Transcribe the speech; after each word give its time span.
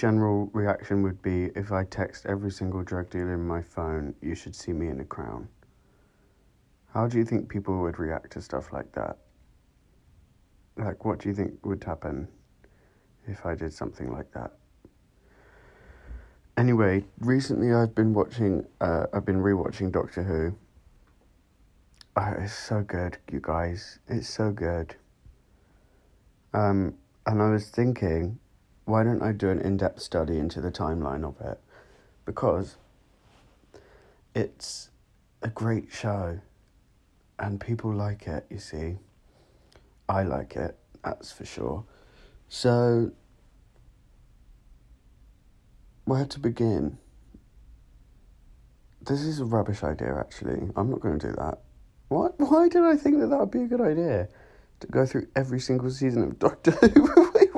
general 0.00 0.48
reaction 0.54 1.02
would 1.02 1.20
be 1.20 1.50
if 1.54 1.72
I 1.72 1.84
text 1.84 2.24
every 2.24 2.50
single 2.50 2.82
drug 2.82 3.10
dealer 3.10 3.34
in 3.34 3.46
my 3.46 3.60
phone, 3.60 4.14
you 4.22 4.34
should 4.34 4.56
see 4.56 4.72
me 4.72 4.88
in 4.88 4.98
a 5.00 5.04
crown? 5.04 5.46
How 6.94 7.06
do 7.06 7.18
you 7.18 7.24
think 7.26 7.50
people 7.50 7.78
would 7.82 7.98
react 7.98 8.32
to 8.32 8.40
stuff 8.40 8.72
like 8.72 8.90
that? 8.92 9.18
Like, 10.78 11.04
what 11.04 11.18
do 11.18 11.28
you 11.28 11.34
think 11.34 11.66
would 11.66 11.84
happen 11.84 12.28
if 13.26 13.44
I 13.44 13.54
did 13.54 13.74
something 13.74 14.10
like 14.10 14.32
that? 14.32 14.52
Anyway, 16.56 17.04
recently 17.18 17.74
I've 17.74 17.94
been 17.94 18.14
watching, 18.14 18.64
uh, 18.80 19.04
I've 19.12 19.26
been 19.26 19.42
rewatching 19.42 19.92
Doctor 19.92 20.22
Who. 20.22 20.56
Oh, 22.16 22.34
it's 22.38 22.54
so 22.54 22.80
good, 22.80 23.18
you 23.30 23.40
guys. 23.42 23.98
It's 24.08 24.30
so 24.30 24.50
good. 24.50 24.96
Um, 26.54 26.94
and 27.26 27.42
I 27.42 27.50
was 27.50 27.68
thinking, 27.68 28.38
why 28.90 29.04
don't 29.04 29.22
I 29.22 29.32
do 29.32 29.48
an 29.50 29.60
in 29.60 29.76
depth 29.76 30.00
study 30.00 30.38
into 30.38 30.60
the 30.60 30.70
timeline 30.70 31.24
of 31.24 31.40
it? 31.40 31.60
Because 32.24 32.76
it's 34.34 34.90
a 35.42 35.48
great 35.48 35.92
show 35.92 36.40
and 37.38 37.60
people 37.60 37.92
like 37.92 38.26
it, 38.26 38.46
you 38.50 38.58
see. 38.58 38.98
I 40.08 40.24
like 40.24 40.56
it, 40.56 40.76
that's 41.04 41.32
for 41.32 41.44
sure. 41.44 41.84
So, 42.48 43.12
where 46.04 46.26
to 46.26 46.40
begin? 46.40 46.98
This 49.02 49.22
is 49.22 49.40
a 49.40 49.44
rubbish 49.44 49.82
idea, 49.82 50.16
actually. 50.18 50.68
I'm 50.76 50.90
not 50.90 51.00
going 51.00 51.18
to 51.18 51.28
do 51.28 51.34
that. 51.36 51.60
What? 52.08 52.38
Why 52.38 52.68
did 52.68 52.82
I 52.82 52.96
think 52.96 53.20
that 53.20 53.28
that 53.28 53.38
would 53.38 53.50
be 53.52 53.62
a 53.62 53.66
good 53.66 53.80
idea? 53.80 54.28
To 54.80 54.86
go 54.88 55.06
through 55.06 55.28
every 55.36 55.60
single 55.60 55.90
season 55.90 56.24
of 56.24 56.38
Doctor 56.38 56.72
Who? 56.72 57.32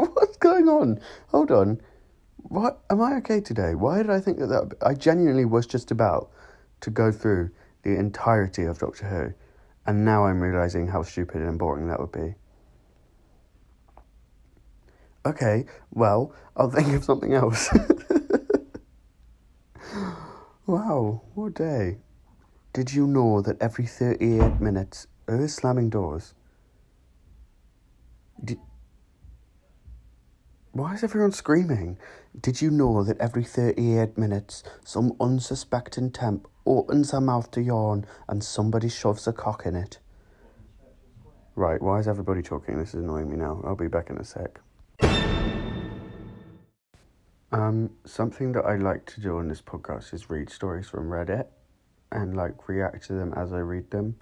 Going 0.42 0.68
on? 0.68 0.98
Hold 1.28 1.52
on. 1.52 1.80
What? 2.38 2.82
Am 2.90 3.00
I 3.00 3.14
okay 3.18 3.40
today? 3.40 3.76
Why 3.76 3.98
did 3.98 4.10
I 4.10 4.18
think 4.18 4.40
that 4.40 4.48
that... 4.48 4.74
I 4.84 4.92
genuinely 4.92 5.44
was 5.44 5.66
just 5.66 5.92
about 5.92 6.32
to 6.80 6.90
go 6.90 7.12
through 7.12 7.50
the 7.84 7.96
entirety 7.96 8.64
of 8.64 8.80
Doctor 8.80 9.06
Who. 9.06 9.34
And 9.86 10.04
now 10.04 10.26
I'm 10.26 10.40
realizing 10.40 10.88
how 10.88 11.04
stupid 11.04 11.42
and 11.42 11.60
boring 11.60 11.86
that 11.86 12.00
would 12.00 12.10
be. 12.10 12.34
Okay, 15.24 15.64
well, 15.92 16.34
I'll 16.56 16.70
think 16.70 16.88
of 16.88 17.04
something 17.04 17.34
else. 17.34 17.70
wow, 20.66 21.22
what 21.34 21.54
day. 21.54 21.98
Did 22.72 22.92
you 22.92 23.06
know 23.06 23.42
that 23.42 23.62
every 23.62 23.86
38 23.86 24.60
minutes. 24.60 25.06
Who 25.28 25.40
is 25.40 25.54
slamming 25.54 25.88
doors? 25.88 26.34
Why 30.72 30.94
is 30.94 31.04
everyone 31.04 31.32
screaming? 31.32 31.98
Did 32.40 32.62
you 32.62 32.70
know 32.70 33.04
that 33.04 33.18
every 33.18 33.44
38 33.44 34.16
minutes 34.16 34.62
some 34.84 35.14
unsuspecting 35.20 36.10
temp 36.10 36.48
opens 36.64 37.10
her 37.10 37.20
mouth 37.20 37.50
to 37.50 37.60
yawn 37.60 38.06
and 38.26 38.42
somebody 38.42 38.88
shoves 38.88 39.26
a 39.26 39.34
cock 39.34 39.66
in 39.66 39.76
it? 39.76 39.98
Right, 41.54 41.82
why 41.82 41.98
is 41.98 42.08
everybody 42.08 42.40
talking? 42.40 42.78
This 42.78 42.94
is 42.94 43.02
annoying 43.02 43.28
me 43.28 43.36
now. 43.36 43.60
I'll 43.64 43.76
be 43.76 43.88
back 43.88 44.08
in 44.08 44.16
a 44.16 44.24
sec. 44.24 44.60
Um, 47.52 47.90
something 48.06 48.52
that 48.52 48.64
I 48.64 48.76
like 48.76 49.04
to 49.06 49.20
do 49.20 49.36
on 49.36 49.48
this 49.48 49.60
podcast 49.60 50.14
is 50.14 50.30
read 50.30 50.48
stories 50.48 50.88
from 50.88 51.10
Reddit 51.10 51.48
and 52.10 52.34
like 52.34 52.66
react 52.66 53.08
to 53.08 53.12
them 53.12 53.34
as 53.36 53.52
I 53.52 53.58
read 53.58 53.90
them. 53.90 54.16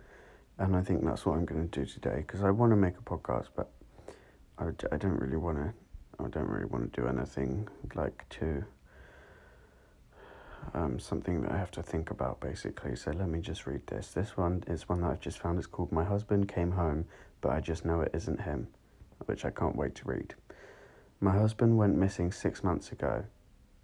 And 0.59 0.75
I 0.75 0.83
think 0.83 1.05
that's 1.05 1.25
what 1.25 1.35
I'm 1.35 1.45
going 1.45 1.69
to 1.69 1.81
do 1.81 1.87
today 1.87 2.25
because 2.27 2.43
I 2.43 2.51
want 2.51 2.73
to 2.73 2.77
make 2.77 2.99
a 2.99 3.03
podcast, 3.03 3.47
but 3.55 3.71
I, 4.59 4.71
I 4.91 4.97
don't 4.97 5.21
really 5.21 5.37
want 5.37 5.59
to. 5.59 5.73
I 6.25 6.29
don't 6.29 6.49
really 6.49 6.67
want 6.67 6.93
to 6.93 7.01
do 7.01 7.09
anything 7.09 7.69
like 7.95 8.29
to 8.31 8.65
um, 10.75 10.99
something 10.99 11.43
that 11.43 11.53
I 11.53 11.57
have 11.57 11.71
to 11.73 11.83
think 11.83 12.11
about 12.11 12.41
basically. 12.41 12.97
So 12.97 13.11
let 13.13 13.29
me 13.29 13.41
just 13.41 13.67
read 13.67 13.87
this. 13.87 14.09
This 14.09 14.37
one 14.37 14.63
is 14.67 14.89
one 14.89 15.01
that 15.01 15.11
I've 15.11 15.21
just 15.21 15.39
found. 15.39 15.59
It's 15.59 15.67
called 15.67 15.93
My 15.93 16.05
Husband 16.05 16.49
Came 16.49 16.73
Home, 16.73 17.07
but 17.41 17.53
I 17.53 17.61
Just 17.61 17.85
Know 17.85 18.01
It 18.01 18.11
Isn't 18.15 18.41
Him, 18.43 18.69
which 19.27 19.45
I 19.45 19.51
can't 19.51 19.77
wait 19.77 19.95
to 19.97 20.05
read. 20.05 20.35
My 21.21 21.33
husband 21.33 21.77
went 21.77 21.97
missing 21.97 22.33
six 22.33 22.63
months 22.63 22.93
ago. 22.93 23.25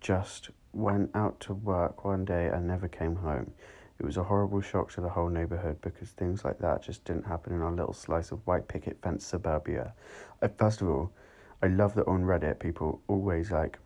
Just 0.01 0.51
went 0.73 1.11
out 1.15 1.41
to 1.41 1.55
work 1.55 2.05
one 2.05 2.25
day 2.25 2.49
and 2.49 2.67
never 2.67 2.89
came 2.89 3.17
home. 3.17 3.53
It 3.99 4.05
was 4.05 4.19
a 4.19 4.25
horrible 4.25 4.61
shock 4.61 4.93
to 4.93 5.01
the 5.01 5.09
whole 5.09 5.31
neighbourhood 5.31 5.81
because 5.81 6.11
things 6.11 6.45
like 6.45 6.59
that 6.59 6.83
just 6.83 7.05
didn't 7.05 7.27
happen 7.27 7.55
in 7.55 7.63
our 7.63 7.73
little 7.73 7.95
slice 7.95 8.31
of 8.31 8.47
white 8.47 8.69
picket 8.69 8.99
fence 9.03 9.25
suburbia. 9.25 9.95
First 10.59 10.83
of 10.83 10.89
all, 10.91 11.13
I 11.63 11.69
love 11.69 11.95
that 11.95 12.07
on 12.07 12.23
Reddit 12.23 12.59
people 12.59 13.01
always 13.09 13.51
like 13.51 13.79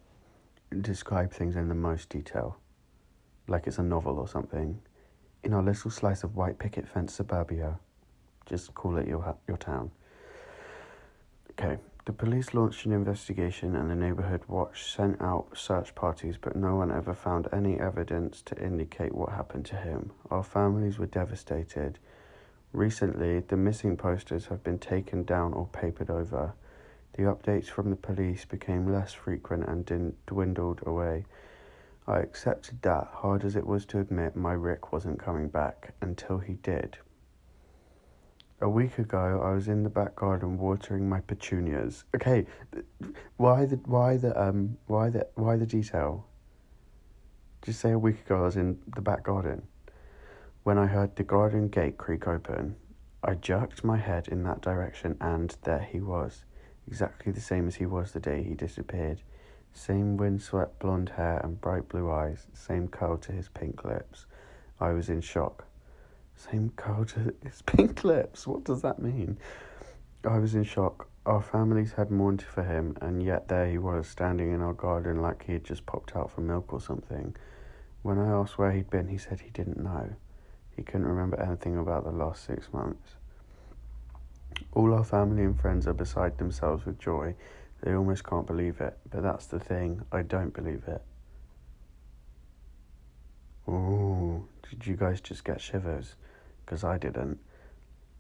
describe 0.81 1.33
things 1.33 1.57
in 1.57 1.69
the 1.69 1.75
most 1.75 2.09
detail, 2.09 2.57
like 3.49 3.67
it's 3.67 3.79
a 3.79 3.83
novel 3.83 4.19
or 4.19 4.29
something. 4.29 4.81
In 5.43 5.55
our 5.55 5.63
little 5.63 5.91
slice 5.91 6.25
of 6.25 6.37
white 6.37 6.59
picket 6.59 6.87
fence 6.89 7.15
suburbia, 7.15 7.79
just 8.47 8.75
call 8.75 8.97
it 8.97 9.07
your 9.07 9.37
your 9.47 9.57
town. 9.57 9.91
Okay, 11.53 11.79
the 12.07 12.13
police 12.13 12.55
launched 12.55 12.87
an 12.87 12.93
investigation 12.93 13.77
and 13.77 13.91
the 13.91 13.95
neighborhood 13.95 14.43
watch 14.49 14.93
sent 14.93 15.21
out 15.21 15.47
search 15.55 15.95
parties, 15.95 16.37
but 16.41 16.57
no 16.57 16.75
one 16.77 16.91
ever 16.91 17.15
found 17.15 17.47
any 17.53 17.79
evidence 17.79 18.43
to 18.43 18.61
indicate 18.61 19.15
what 19.15 19.31
happened 19.31 19.67
to 19.67 19.77
him. 19.77 20.11
Our 20.31 20.43
families 20.43 20.99
were 20.99 21.07
devastated. 21.07 21.99
Recently, 22.73 23.41
the 23.41 23.57
missing 23.57 23.97
posters 23.97 24.47
have 24.47 24.65
been 24.65 24.79
taken 24.79 25.25
down 25.25 25.53
or 25.53 25.67
papered 25.67 26.11
over. 26.11 26.55
The 27.15 27.25
updates 27.25 27.67
from 27.67 27.91
the 27.91 27.97
police 27.97 28.45
became 28.45 28.93
less 28.93 29.13
frequent 29.13 29.65
and 29.69 30.15
dwindled 30.27 30.81
away. 30.87 31.27
I 32.07 32.21
accepted 32.21 32.83
that, 32.83 33.09
hard 33.13 33.45
as 33.45 33.57
it 33.57 33.67
was 33.67 33.85
to 33.87 34.01
admit 34.01 34.35
my 34.37 34.53
Rick 34.53 34.93
wasn't 34.93 35.19
coming 35.19 35.49
back, 35.49 35.95
until 36.01 36.39
he 36.39 36.55
did. 36.55 36.99
A 38.63 38.69
week 38.69 38.99
ago, 38.99 39.41
I 39.43 39.55
was 39.55 39.69
in 39.69 39.83
the 39.83 39.91
back 39.91 40.17
garden 40.17 40.59
watering 40.59 41.09
my 41.09 41.21
petunias. 41.21 42.05
Okay, 42.15 42.47
why 43.39 43.65
the 43.65 43.77
why 43.87 44.17
the 44.19 44.39
um 44.41 44.77
why 44.87 45.09
the 45.09 45.27
why 45.35 45.57
the 45.57 45.67
detail? 45.67 46.27
Just 47.63 47.81
say 47.81 47.93
a 47.93 47.99
week 47.99 48.21
ago 48.27 48.37
I 48.37 48.43
was 48.43 48.57
in 48.57 48.79
the 48.95 49.01
back 49.01 49.23
garden. 49.25 49.63
When 50.63 50.77
I 50.77 50.87
heard 50.87 51.17
the 51.17 51.25
garden 51.25 51.69
gate 51.69 51.97
creak 51.97 52.29
open, 52.29 52.77
I 53.25 53.35
jerked 53.35 53.83
my 53.83 53.97
head 53.97 54.29
in 54.29 54.43
that 54.43 54.61
direction, 54.61 55.17
and 55.21 55.57
there 55.63 55.87
he 55.91 56.01
was, 56.01 56.45
exactly 56.91 57.31
the 57.31 57.41
same 57.41 57.69
as 57.69 57.77
he 57.77 57.87
was 57.87 58.11
the 58.11 58.19
day 58.19 58.43
he 58.43 58.55
disappeared. 58.55 59.23
Same 59.73 60.17
windswept 60.17 60.81
blonde 60.81 61.11
hair 61.11 61.41
and 61.45 61.61
bright 61.61 61.89
blue 61.89 62.11
eyes, 62.11 62.49
same 62.53 62.89
curl 62.89 63.17
to 63.19 63.31
his 63.31 63.49
pink 63.49 63.85
lips. 63.85 64.27
I 64.81 64.91
was 64.91 65.09
in 65.09 65.21
shock. 65.21 65.67
Same 66.35 66.71
colour 66.71 67.05
to 67.05 67.35
his 67.45 67.63
pink 67.63 68.03
lips. 68.03 68.45
What 68.47 68.65
does 68.65 68.83
that 68.83 68.99
mean? 68.99 69.39
I 70.29 70.39
was 70.39 70.57
in 70.57 70.65
shock. 70.65 71.09
Our 71.25 71.41
families 71.41 71.93
had 71.93 72.11
mourned 72.11 72.43
for 72.43 72.65
him, 72.65 72.97
and 73.01 73.23
yet 73.23 73.47
there 73.47 73.71
he 73.71 73.79
was, 73.79 74.09
standing 74.09 74.51
in 74.51 74.61
our 74.61 74.73
garden 74.73 75.23
like 75.23 75.45
he 75.45 75.53
had 75.53 75.65
just 75.65 75.87
popped 75.87 76.17
out 76.17 76.33
for 76.33 76.41
milk 76.41 76.73
or 76.73 76.81
something. 76.81 77.37
When 78.03 78.19
I 78.19 78.29
asked 78.29 78.59
where 78.59 78.73
he'd 78.73 78.91
been, 78.91 79.09
he 79.09 79.19
said 79.19 79.41
he 79.41 79.51
didn't 79.51 79.79
know. 79.79 80.17
He 80.75 80.83
couldn't 80.83 81.07
remember 81.07 81.39
anything 81.41 81.77
about 81.77 82.05
the 82.05 82.11
last 82.11 82.45
six 82.45 82.73
months. 82.73 83.17
All 84.73 84.95
our 84.95 85.05
family 85.05 85.43
and 85.43 85.59
friends 85.59 85.87
are 85.87 85.93
beside 85.93 86.39
themselves 86.39 86.85
with 86.85 86.99
joy. 86.99 87.35
They 87.83 87.95
almost 87.95 88.25
can't 88.25 88.47
believe 88.47 88.81
it, 88.81 88.99
but 89.11 89.23
that's 89.23 89.47
the 89.47 89.59
thing, 89.59 90.03
I 90.13 90.23
don't 90.23 90.53
believe 90.53 90.85
it. 90.87 91.03
Ooh, 93.69 94.47
did 94.69 94.87
you 94.87 94.97
guys 94.97 95.21
just 95.21 95.45
get 95.45 95.61
shivers? 95.61 96.15
because 96.71 96.85
I 96.85 96.99
didn't. 96.99 97.41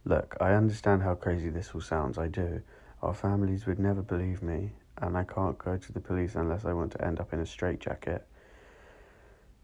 Look, 0.05 0.37
I 0.41 0.55
understand 0.55 1.05
how 1.05 1.15
crazy 1.15 1.50
this 1.50 1.71
all 1.73 1.81
sounds, 1.81 2.19
I 2.19 2.27
do. 2.27 2.62
Our 3.00 3.15
families 3.15 3.65
would 3.65 3.79
never 3.79 4.03
believe 4.03 4.43
me, 4.43 4.73
and 4.99 5.17
I 5.17 5.23
can't 5.23 5.56
go 5.56 5.76
to 5.76 5.93
the 5.93 6.00
police 6.00 6.35
unless 6.35 6.65
I 6.65 6.73
want 6.73 6.91
to 6.93 7.05
end 7.05 7.21
up 7.21 7.33
in 7.33 7.38
a 7.38 7.47
straitjacket. 7.47 8.26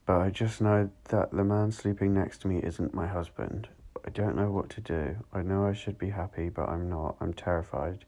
But 0.07 0.21
I 0.21 0.31
just 0.31 0.61
know 0.61 0.89
that 1.09 1.33
the 1.33 1.43
man 1.43 1.73
sleeping 1.73 2.15
next 2.15 2.43
to 2.43 2.49
me 2.49 2.61
isn't 2.63 2.95
my 2.95 3.09
husband. 3.09 3.67
I 4.05 4.11
don't 4.11 4.37
know 4.37 4.51
what 4.51 4.71
to 4.71 4.81
do. 4.81 5.17
I 5.33 5.43
know 5.43 5.67
I 5.67 5.73
should 5.73 5.99
be 5.99 6.11
happy, 6.11 6.49
but 6.49 6.69
I'm 6.69 6.89
not. 6.89 7.17
I'm 7.21 7.33
terrified. 7.33 8.05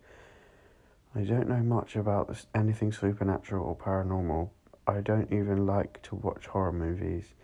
I 1.15 1.21
don't 1.21 1.49
know 1.49 1.63
much 1.63 1.97
about 1.97 2.29
this, 2.29 2.47
anything 2.55 2.93
supernatural 2.93 3.67
or 3.67 3.77
paranormal. 3.77 4.51
I 4.87 5.01
don't 5.01 5.33
even 5.33 5.67
like 5.67 6.03
to 6.05 6.17
watch 6.17 6.47
horror 6.47 6.73
movies. 6.73 7.35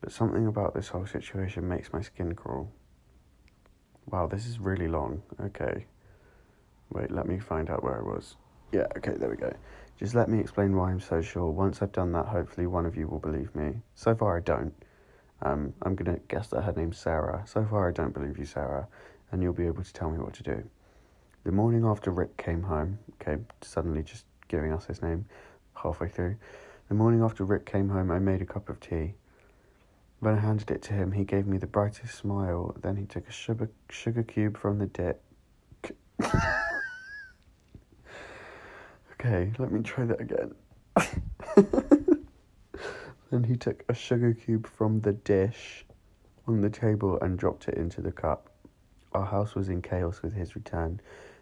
But 0.00 0.12
something 0.12 0.46
about 0.46 0.74
this 0.74 0.88
whole 0.88 1.06
situation 1.06 1.68
makes 1.68 1.92
my 1.92 2.00
skin 2.00 2.34
crawl. 2.34 2.70
Wow, 4.06 4.26
this 4.26 4.46
is 4.46 4.58
really 4.58 4.88
long. 4.88 5.22
Okay. 5.40 5.86
Wait, 6.90 7.10
let 7.10 7.26
me 7.26 7.38
find 7.38 7.70
out 7.70 7.82
where 7.82 7.98
I 7.98 8.02
was. 8.02 8.36
Yeah, 8.72 8.86
okay, 8.96 9.14
there 9.16 9.30
we 9.30 9.36
go. 9.36 9.52
Just 9.98 10.14
let 10.14 10.28
me 10.28 10.40
explain 10.40 10.74
why 10.74 10.90
I'm 10.90 11.00
so 11.00 11.22
sure. 11.22 11.50
Once 11.50 11.82
I've 11.82 11.92
done 11.92 12.12
that, 12.12 12.26
hopefully 12.26 12.66
one 12.66 12.86
of 12.86 12.96
you 12.96 13.06
will 13.06 13.20
believe 13.20 13.54
me. 13.54 13.82
So 13.94 14.14
far, 14.14 14.36
I 14.36 14.40
don't. 14.40 14.74
Um, 15.42 15.74
I'm 15.82 15.96
going 15.96 16.14
to 16.16 16.22
guess 16.28 16.48
that 16.48 16.62
her 16.62 16.72
name's 16.72 16.98
Sarah. 16.98 17.42
So 17.46 17.66
far, 17.68 17.88
I 17.88 17.92
don't 17.92 18.14
believe 18.14 18.38
you, 18.38 18.44
Sarah, 18.44 18.86
and 19.30 19.42
you'll 19.42 19.52
be 19.52 19.66
able 19.66 19.82
to 19.82 19.92
tell 19.92 20.10
me 20.10 20.18
what 20.18 20.34
to 20.34 20.42
do. 20.42 20.62
The 21.44 21.52
morning 21.52 21.84
after 21.84 22.12
Rick 22.12 22.36
came 22.36 22.62
home, 22.62 22.98
okay, 23.20 23.42
suddenly 23.60 24.02
just 24.04 24.24
giving 24.46 24.72
us 24.72 24.84
his 24.84 25.02
name, 25.02 25.26
halfway 25.74 26.08
through. 26.08 26.36
The 26.88 26.94
morning 26.94 27.22
after 27.22 27.44
Rick 27.44 27.66
came 27.66 27.88
home, 27.88 28.12
I 28.12 28.20
made 28.20 28.40
a 28.40 28.46
cup 28.46 28.68
of 28.68 28.78
tea. 28.78 29.14
When 30.20 30.34
I 30.34 30.38
handed 30.38 30.70
it 30.70 30.82
to 30.82 30.92
him, 30.92 31.10
he 31.10 31.24
gave 31.24 31.48
me 31.48 31.58
the 31.58 31.66
brightest 31.66 32.14
smile. 32.14 32.76
Then 32.80 32.94
he 32.96 33.06
took 33.06 33.28
a 33.28 33.32
sugar, 33.32 33.68
sugar 33.90 34.22
cube 34.22 34.56
from 34.56 34.78
the 34.78 34.86
dip. 34.86 35.20
okay, 39.12 39.52
let 39.58 39.72
me 39.72 39.82
try 39.82 40.04
that 40.04 40.20
again. 40.20 40.54
then 43.32 43.44
he 43.44 43.56
took 43.56 43.82
a 43.88 43.94
sugar 43.94 44.34
cube 44.34 44.66
from 44.66 45.00
the 45.00 45.14
dish 45.14 45.86
on 46.46 46.60
the 46.60 46.68
table 46.68 47.18
and 47.22 47.38
dropped 47.38 47.66
it 47.66 47.78
into 47.78 48.02
the 48.02 48.12
cup. 48.12 48.50
Our 49.12 49.24
house 49.24 49.54
was 49.54 49.70
in 49.70 49.80
chaos 49.80 50.20
with 50.20 50.34
his 50.34 50.54
return, 50.54 51.00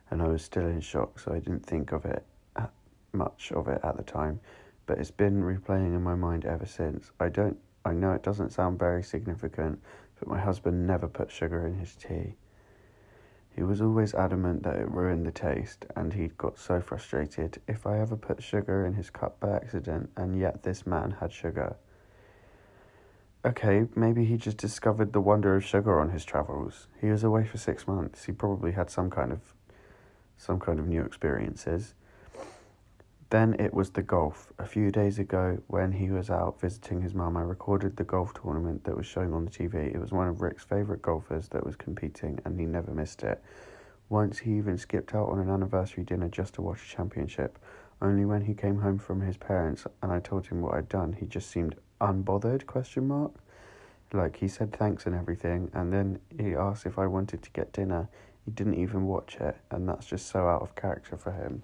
and 0.08 0.22
I 0.22 0.28
was 0.28 0.42
still 0.42 0.66
in 0.66 0.80
shock, 0.80 1.18
so 1.18 1.32
I 1.32 1.40
didn't 1.40 1.66
think 1.66 1.90
of 1.90 2.04
it 2.04 2.24
uh, 2.54 2.68
much 3.12 3.50
of 3.50 3.66
it 3.66 3.80
at 3.82 3.96
the 3.96 4.04
time, 4.04 4.38
but 4.86 4.98
it's 4.98 5.10
been 5.10 5.42
replaying 5.42 5.94
in 5.96 6.02
my 6.02 6.14
mind 6.14 6.44
ever 6.44 6.66
since. 6.66 7.10
I 7.18 7.28
don't 7.28 7.58
I 7.84 7.92
know 7.92 8.12
it 8.12 8.22
doesn't 8.22 8.52
sound 8.52 8.78
very 8.78 9.02
significant, 9.02 9.80
but 10.20 10.28
my 10.28 10.38
husband 10.38 10.86
never 10.86 11.08
put 11.08 11.30
sugar 11.30 11.66
in 11.66 11.74
his 11.74 11.96
tea. 11.96 12.34
He 13.54 13.62
was 13.62 13.80
always 13.80 14.14
adamant 14.14 14.62
that 14.62 14.76
it 14.76 14.90
ruined 14.90 15.26
the 15.26 15.32
taste, 15.32 15.86
and 15.96 16.12
he'd 16.12 16.38
got 16.38 16.58
so 16.58 16.80
frustrated 16.80 17.60
if 17.66 17.86
I 17.86 17.98
ever 17.98 18.16
put 18.16 18.42
sugar 18.42 18.86
in 18.86 18.94
his 18.94 19.10
cup 19.10 19.40
by 19.40 19.50
accident, 19.56 20.10
and 20.16 20.38
yet 20.38 20.62
this 20.62 20.86
man 20.86 21.16
had 21.20 21.32
sugar. 21.32 21.76
Okay, 23.44 23.86
maybe 23.96 24.24
he 24.26 24.36
just 24.36 24.58
discovered 24.58 25.12
the 25.12 25.20
wonder 25.20 25.56
of 25.56 25.64
sugar 25.64 25.98
on 25.98 26.10
his 26.10 26.24
travels. 26.24 26.88
He 27.00 27.10
was 27.10 27.24
away 27.24 27.46
for 27.46 27.58
six 27.58 27.86
months. 27.86 28.24
He 28.24 28.32
probably 28.32 28.72
had 28.72 28.90
some 28.90 29.10
kind 29.10 29.32
of 29.32 29.40
some 30.36 30.58
kind 30.60 30.78
of 30.78 30.86
new 30.86 31.02
experiences. 31.02 31.94
Then 33.30 33.54
it 33.58 33.72
was 33.72 33.90
the 33.90 34.02
golf. 34.02 34.52
A 34.58 34.66
few 34.66 34.90
days 34.90 35.18
ago, 35.18 35.58
when 35.68 35.92
he 35.92 36.10
was 36.10 36.30
out 36.30 36.60
visiting 36.60 37.00
his 37.00 37.14
mum, 37.14 37.36
I 37.36 37.42
recorded 37.42 37.96
the 37.96 38.04
golf 38.04 38.34
tournament 38.34 38.84
that 38.84 38.96
was 38.96 39.06
showing 39.06 39.32
on 39.32 39.44
the 39.44 39.50
TV. 39.50 39.94
It 39.94 40.00
was 40.00 40.12
one 40.12 40.28
of 40.28 40.42
Rick's 40.42 40.64
favourite 40.64 41.00
golfers 41.00 41.48
that 41.48 41.64
was 41.64 41.76
competing, 41.76 42.40
and 42.44 42.58
he 42.58 42.66
never 42.66 42.92
missed 42.92 43.22
it. 43.22 43.42
Once 44.08 44.40
he 44.40 44.56
even 44.58 44.76
skipped 44.76 45.14
out 45.14 45.28
on 45.28 45.38
an 45.38 45.48
anniversary 45.48 46.02
dinner 46.02 46.28
just 46.28 46.54
to 46.54 46.62
watch 46.62 46.82
a 46.82 46.96
championship. 46.96 47.58
Only 48.02 48.24
when 48.24 48.42
he 48.42 48.54
came 48.54 48.80
home 48.80 48.98
from 48.98 49.20
his 49.20 49.36
parents 49.36 49.86
and 50.02 50.10
I 50.10 50.20
told 50.20 50.48
him 50.48 50.60
what 50.60 50.74
I'd 50.74 50.88
done, 50.88 51.12
he 51.12 51.26
just 51.26 51.50
seemed 51.50 51.76
unbothered 52.00 52.66
question 52.66 53.06
mark 53.06 53.32
like 54.12 54.36
he 54.36 54.48
said 54.48 54.72
thanks 54.72 55.06
and 55.06 55.14
everything 55.14 55.70
and 55.74 55.92
then 55.92 56.18
he 56.38 56.54
asked 56.54 56.86
if 56.86 56.98
i 56.98 57.06
wanted 57.06 57.42
to 57.42 57.50
get 57.50 57.72
dinner 57.72 58.08
he 58.44 58.50
didn't 58.50 58.74
even 58.74 59.06
watch 59.06 59.36
it 59.36 59.56
and 59.70 59.88
that's 59.88 60.06
just 60.06 60.26
so 60.26 60.48
out 60.48 60.62
of 60.62 60.74
character 60.74 61.16
for 61.16 61.32
him 61.32 61.62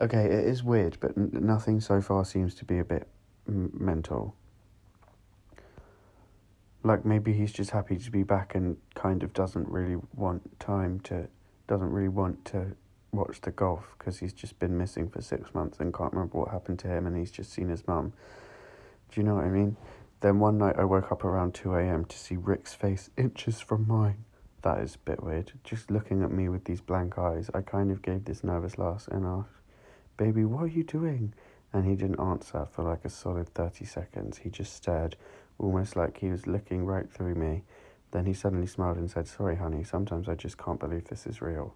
okay 0.00 0.24
it 0.24 0.44
is 0.46 0.62
weird 0.62 0.96
but 1.00 1.12
n- 1.16 1.30
nothing 1.32 1.80
so 1.80 2.00
far 2.00 2.24
seems 2.24 2.54
to 2.54 2.64
be 2.64 2.78
a 2.78 2.84
bit 2.84 3.06
m- 3.48 3.70
mental 3.74 4.34
like 6.82 7.04
maybe 7.04 7.32
he's 7.32 7.52
just 7.52 7.70
happy 7.70 7.96
to 7.96 8.10
be 8.10 8.22
back 8.22 8.54
and 8.54 8.76
kind 8.94 9.22
of 9.22 9.32
doesn't 9.34 9.68
really 9.68 10.00
want 10.14 10.58
time 10.58 10.98
to 11.00 11.28
doesn't 11.66 11.90
really 11.90 12.08
want 12.08 12.44
to 12.44 12.74
watch 13.12 13.40
the 13.42 13.50
golf 13.50 13.94
because 13.98 14.18
he's 14.20 14.32
just 14.32 14.58
been 14.58 14.78
missing 14.78 15.08
for 15.08 15.20
six 15.20 15.52
months 15.54 15.78
and 15.80 15.92
can't 15.92 16.12
remember 16.12 16.38
what 16.38 16.48
happened 16.50 16.78
to 16.78 16.88
him 16.88 17.06
and 17.06 17.16
he's 17.16 17.30
just 17.30 17.52
seen 17.52 17.68
his 17.68 17.86
mum 17.86 18.12
do 19.10 19.20
you 19.20 19.26
know 19.26 19.34
what 19.34 19.44
I 19.44 19.48
mean? 19.48 19.76
Then 20.20 20.38
one 20.38 20.58
night 20.58 20.76
I 20.78 20.84
woke 20.84 21.10
up 21.10 21.24
around 21.24 21.54
2 21.54 21.74
a.m. 21.74 22.04
to 22.04 22.18
see 22.18 22.36
Rick's 22.36 22.74
face 22.74 23.10
inches 23.16 23.60
from 23.60 23.86
mine. 23.88 24.24
That 24.62 24.78
is 24.80 24.94
a 24.94 24.98
bit 24.98 25.22
weird. 25.22 25.52
Just 25.64 25.90
looking 25.90 26.22
at 26.22 26.30
me 26.30 26.48
with 26.48 26.64
these 26.64 26.80
blank 26.80 27.18
eyes, 27.18 27.50
I 27.54 27.62
kind 27.62 27.90
of 27.90 28.02
gave 28.02 28.24
this 28.24 28.44
nervous 28.44 28.78
laugh 28.78 29.08
and 29.10 29.26
asked, 29.26 29.48
Baby, 30.20 30.44
what 30.44 30.64
are 30.64 30.68
you 30.68 30.84
doing? 30.84 31.32
And 31.72 31.86
he 31.86 31.96
didn't 31.96 32.20
answer 32.20 32.66
for 32.70 32.82
like 32.82 33.04
a 33.06 33.08
solid 33.08 33.48
30 33.54 33.86
seconds. 33.86 34.38
He 34.38 34.50
just 34.50 34.74
stared, 34.74 35.16
almost 35.58 35.96
like 35.96 36.18
he 36.18 36.28
was 36.28 36.46
looking 36.46 36.84
right 36.84 37.10
through 37.10 37.36
me. 37.36 37.62
Then 38.10 38.26
he 38.26 38.34
suddenly 38.34 38.66
smiled 38.66 38.98
and 38.98 39.10
said, 39.10 39.26
Sorry, 39.26 39.56
honey, 39.56 39.82
sometimes 39.82 40.28
I 40.28 40.34
just 40.34 40.58
can't 40.58 40.78
believe 40.78 41.04
this 41.04 41.26
is 41.26 41.40
real. 41.40 41.74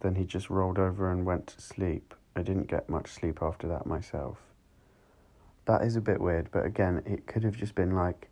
Then 0.00 0.14
he 0.14 0.24
just 0.24 0.48
rolled 0.48 0.78
over 0.78 1.10
and 1.10 1.26
went 1.26 1.48
to 1.48 1.60
sleep. 1.60 2.14
I 2.36 2.42
didn't 2.42 2.68
get 2.68 2.88
much 2.88 3.08
sleep 3.10 3.40
after 3.42 3.66
that 3.66 3.84
myself 3.84 4.38
that 5.64 5.82
is 5.82 5.96
a 5.96 6.00
bit 6.00 6.20
weird, 6.20 6.48
but 6.50 6.64
again, 6.64 7.02
it 7.06 7.26
could 7.26 7.44
have 7.44 7.56
just 7.56 7.74
been 7.74 7.94
like 7.94 8.28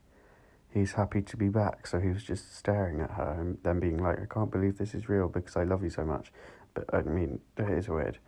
he's 0.72 0.92
happy 0.92 1.22
to 1.22 1.36
be 1.36 1.48
back, 1.48 1.86
so 1.86 2.00
he 2.00 2.08
was 2.08 2.22
just 2.22 2.56
staring 2.56 3.00
at 3.00 3.12
her 3.12 3.36
and 3.38 3.58
then 3.62 3.80
being 3.80 3.98
like, 3.98 4.20
I 4.20 4.26
can't 4.26 4.50
believe 4.50 4.78
this 4.78 4.94
is 4.94 5.08
real 5.08 5.28
because 5.28 5.56
I 5.56 5.64
love 5.64 5.82
you 5.82 5.90
so 5.90 6.04
much. 6.04 6.32
But 6.74 6.92
I 6.92 7.02
mean, 7.02 7.40
it 7.56 7.68
is 7.68 7.88
weird. 7.88 8.18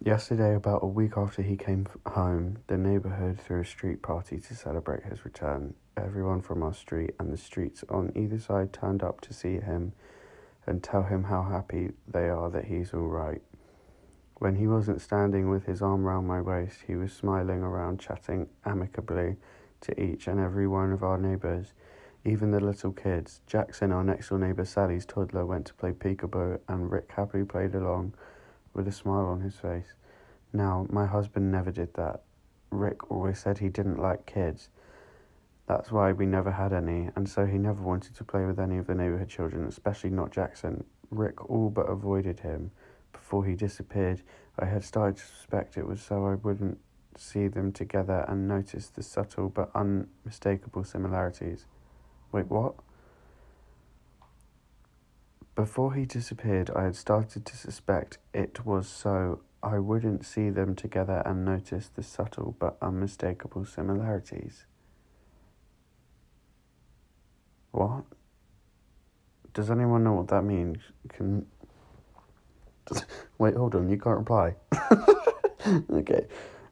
Yesterday, 0.00 0.54
about 0.54 0.82
a 0.82 0.86
week 0.86 1.16
after 1.16 1.42
he 1.42 1.56
came 1.56 1.86
home, 2.06 2.58
the 2.68 2.78
neighbourhood 2.78 3.38
threw 3.38 3.60
a 3.60 3.64
street 3.64 4.00
party 4.00 4.38
to 4.38 4.54
celebrate 4.54 5.02
his 5.02 5.24
return. 5.24 5.74
Everyone 5.96 6.40
from 6.40 6.62
our 6.62 6.72
street 6.72 7.10
and 7.18 7.32
the 7.32 7.36
streets 7.36 7.84
on 7.90 8.12
either 8.14 8.38
side 8.38 8.72
turned 8.72 9.02
up 9.02 9.20
to 9.22 9.34
see 9.34 9.58
him 9.58 9.92
and 10.66 10.82
tell 10.82 11.02
him 11.02 11.24
how 11.24 11.42
happy 11.42 11.90
they 12.06 12.28
are 12.28 12.48
that 12.48 12.66
he's 12.66 12.94
all 12.94 13.08
right. 13.08 13.42
When 14.36 14.54
he 14.54 14.68
wasn't 14.68 15.00
standing 15.00 15.50
with 15.50 15.66
his 15.66 15.82
arm 15.82 16.04
round 16.04 16.28
my 16.28 16.40
waist, 16.40 16.84
he 16.86 16.94
was 16.94 17.12
smiling 17.12 17.62
around, 17.62 17.98
chatting 17.98 18.48
amicably 18.64 19.36
to 19.80 20.00
each 20.00 20.28
and 20.28 20.38
every 20.38 20.68
one 20.68 20.92
of 20.92 21.02
our 21.02 21.18
neighbours, 21.18 21.72
even 22.24 22.52
the 22.52 22.60
little 22.60 22.92
kids. 22.92 23.40
Jackson, 23.46 23.90
our 23.90 24.04
next 24.04 24.28
door 24.28 24.38
neighbour 24.38 24.64
Sally's 24.64 25.04
toddler, 25.04 25.44
went 25.44 25.66
to 25.66 25.74
play 25.74 25.92
peekaboo, 25.92 26.60
and 26.68 26.90
Rick 26.90 27.10
happily 27.16 27.44
played 27.44 27.74
along 27.74 28.14
with 28.74 28.88
a 28.88 28.92
smile 28.92 29.26
on 29.26 29.40
his 29.40 29.56
face. 29.56 29.94
Now, 30.52 30.86
my 30.90 31.06
husband 31.06 31.50
never 31.50 31.70
did 31.70 31.94
that. 31.94 32.22
Rick 32.70 33.10
always 33.10 33.38
said 33.38 33.58
he 33.58 33.68
didn't 33.68 33.98
like 34.00 34.26
kids. 34.26 34.68
That's 35.66 35.92
why 35.92 36.12
we 36.12 36.26
never 36.26 36.50
had 36.50 36.72
any, 36.72 37.10
and 37.14 37.28
so 37.28 37.46
he 37.46 37.58
never 37.58 37.82
wanted 37.82 38.14
to 38.16 38.24
play 38.24 38.44
with 38.44 38.58
any 38.58 38.78
of 38.78 38.86
the 38.86 38.94
neighbourhood 38.94 39.28
children, 39.28 39.66
especially 39.66 40.10
not 40.10 40.32
Jackson. 40.32 40.84
Rick 41.10 41.50
all 41.50 41.70
but 41.70 41.88
avoided 41.88 42.40
him 42.40 42.70
before 43.12 43.44
he 43.44 43.54
disappeared, 43.54 44.22
I 44.58 44.64
had 44.64 44.84
started 44.84 45.16
to 45.18 45.22
suspect 45.22 45.76
it 45.76 45.86
was 45.86 46.00
so 46.00 46.26
I 46.26 46.34
wouldn't 46.34 46.78
see 47.16 47.48
them 47.48 47.72
together 47.72 48.24
and 48.28 48.48
notice 48.48 48.88
the 48.88 49.02
subtle 49.02 49.48
but 49.48 49.70
unmistakable 49.74 50.84
similarities. 50.84 51.66
Wait, 52.32 52.46
what? 52.46 52.74
Before 55.58 55.92
he 55.94 56.04
disappeared, 56.04 56.70
I 56.76 56.84
had 56.84 56.94
started 56.94 57.44
to 57.46 57.56
suspect 57.56 58.18
it 58.32 58.64
was 58.64 58.86
so 58.86 59.40
I 59.60 59.80
wouldn't 59.80 60.24
see 60.24 60.50
them 60.50 60.76
together 60.76 61.20
and 61.26 61.44
notice 61.44 61.88
the 61.88 62.04
subtle 62.04 62.54
but 62.60 62.76
unmistakable 62.80 63.64
similarities. 63.64 64.66
What? 67.72 68.04
Does 69.52 69.68
anyone 69.68 70.04
know 70.04 70.12
what 70.12 70.28
that 70.28 70.42
means? 70.42 70.78
Can 71.08 71.46
Wait, 73.38 73.56
hold 73.56 73.74
on, 73.74 73.88
you 73.88 73.98
can't 73.98 74.18
reply. 74.18 74.54
okay. 75.90 76.24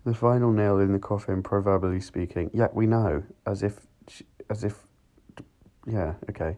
The 0.05 0.14
final 0.14 0.52
nail 0.52 0.78
in 0.78 0.93
the 0.93 1.00
coffin, 1.00 1.43
proverbially 1.43 2.00
speaking. 2.00 2.52
Yeah, 2.55 2.69
we 2.73 2.87
know. 2.87 3.25
As 3.45 3.64
if, 3.64 3.81
as 4.49 4.62
if, 4.62 4.78
yeah, 5.88 6.14
okay. 6.31 6.57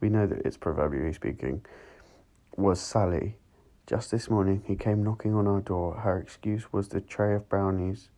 We 0.00 0.08
know 0.08 0.26
that 0.26 0.46
it's 0.46 0.56
proverbially 0.56 1.12
speaking. 1.12 1.64
Was 2.56 2.80
Sally. 2.80 3.36
Just 3.86 4.10
this 4.10 4.30
morning, 4.30 4.62
he 4.66 4.76
came 4.76 5.02
knocking 5.02 5.34
on 5.34 5.46
our 5.46 5.60
door. 5.60 5.96
Her 5.96 6.18
excuse 6.18 6.72
was 6.72 6.88
the 6.88 7.00
tray 7.00 7.34
of 7.34 7.48
brownies 7.48 8.08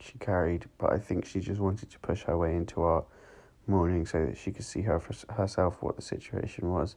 she 0.00 0.18
carried, 0.18 0.66
but 0.78 0.92
I 0.92 0.98
think 0.98 1.24
she 1.24 1.40
just 1.40 1.60
wanted 1.60 1.90
to 1.90 1.98
push 2.00 2.24
her 2.24 2.36
way 2.36 2.54
into 2.54 2.82
our 2.82 3.04
morning 3.66 4.04
so 4.06 4.26
that 4.26 4.36
she 4.36 4.52
could 4.52 4.64
see 4.64 4.82
her 4.82 5.00
for 5.00 5.14
herself 5.32 5.76
what 5.80 5.96
the 5.96 6.02
situation 6.02 6.70
was. 6.70 6.96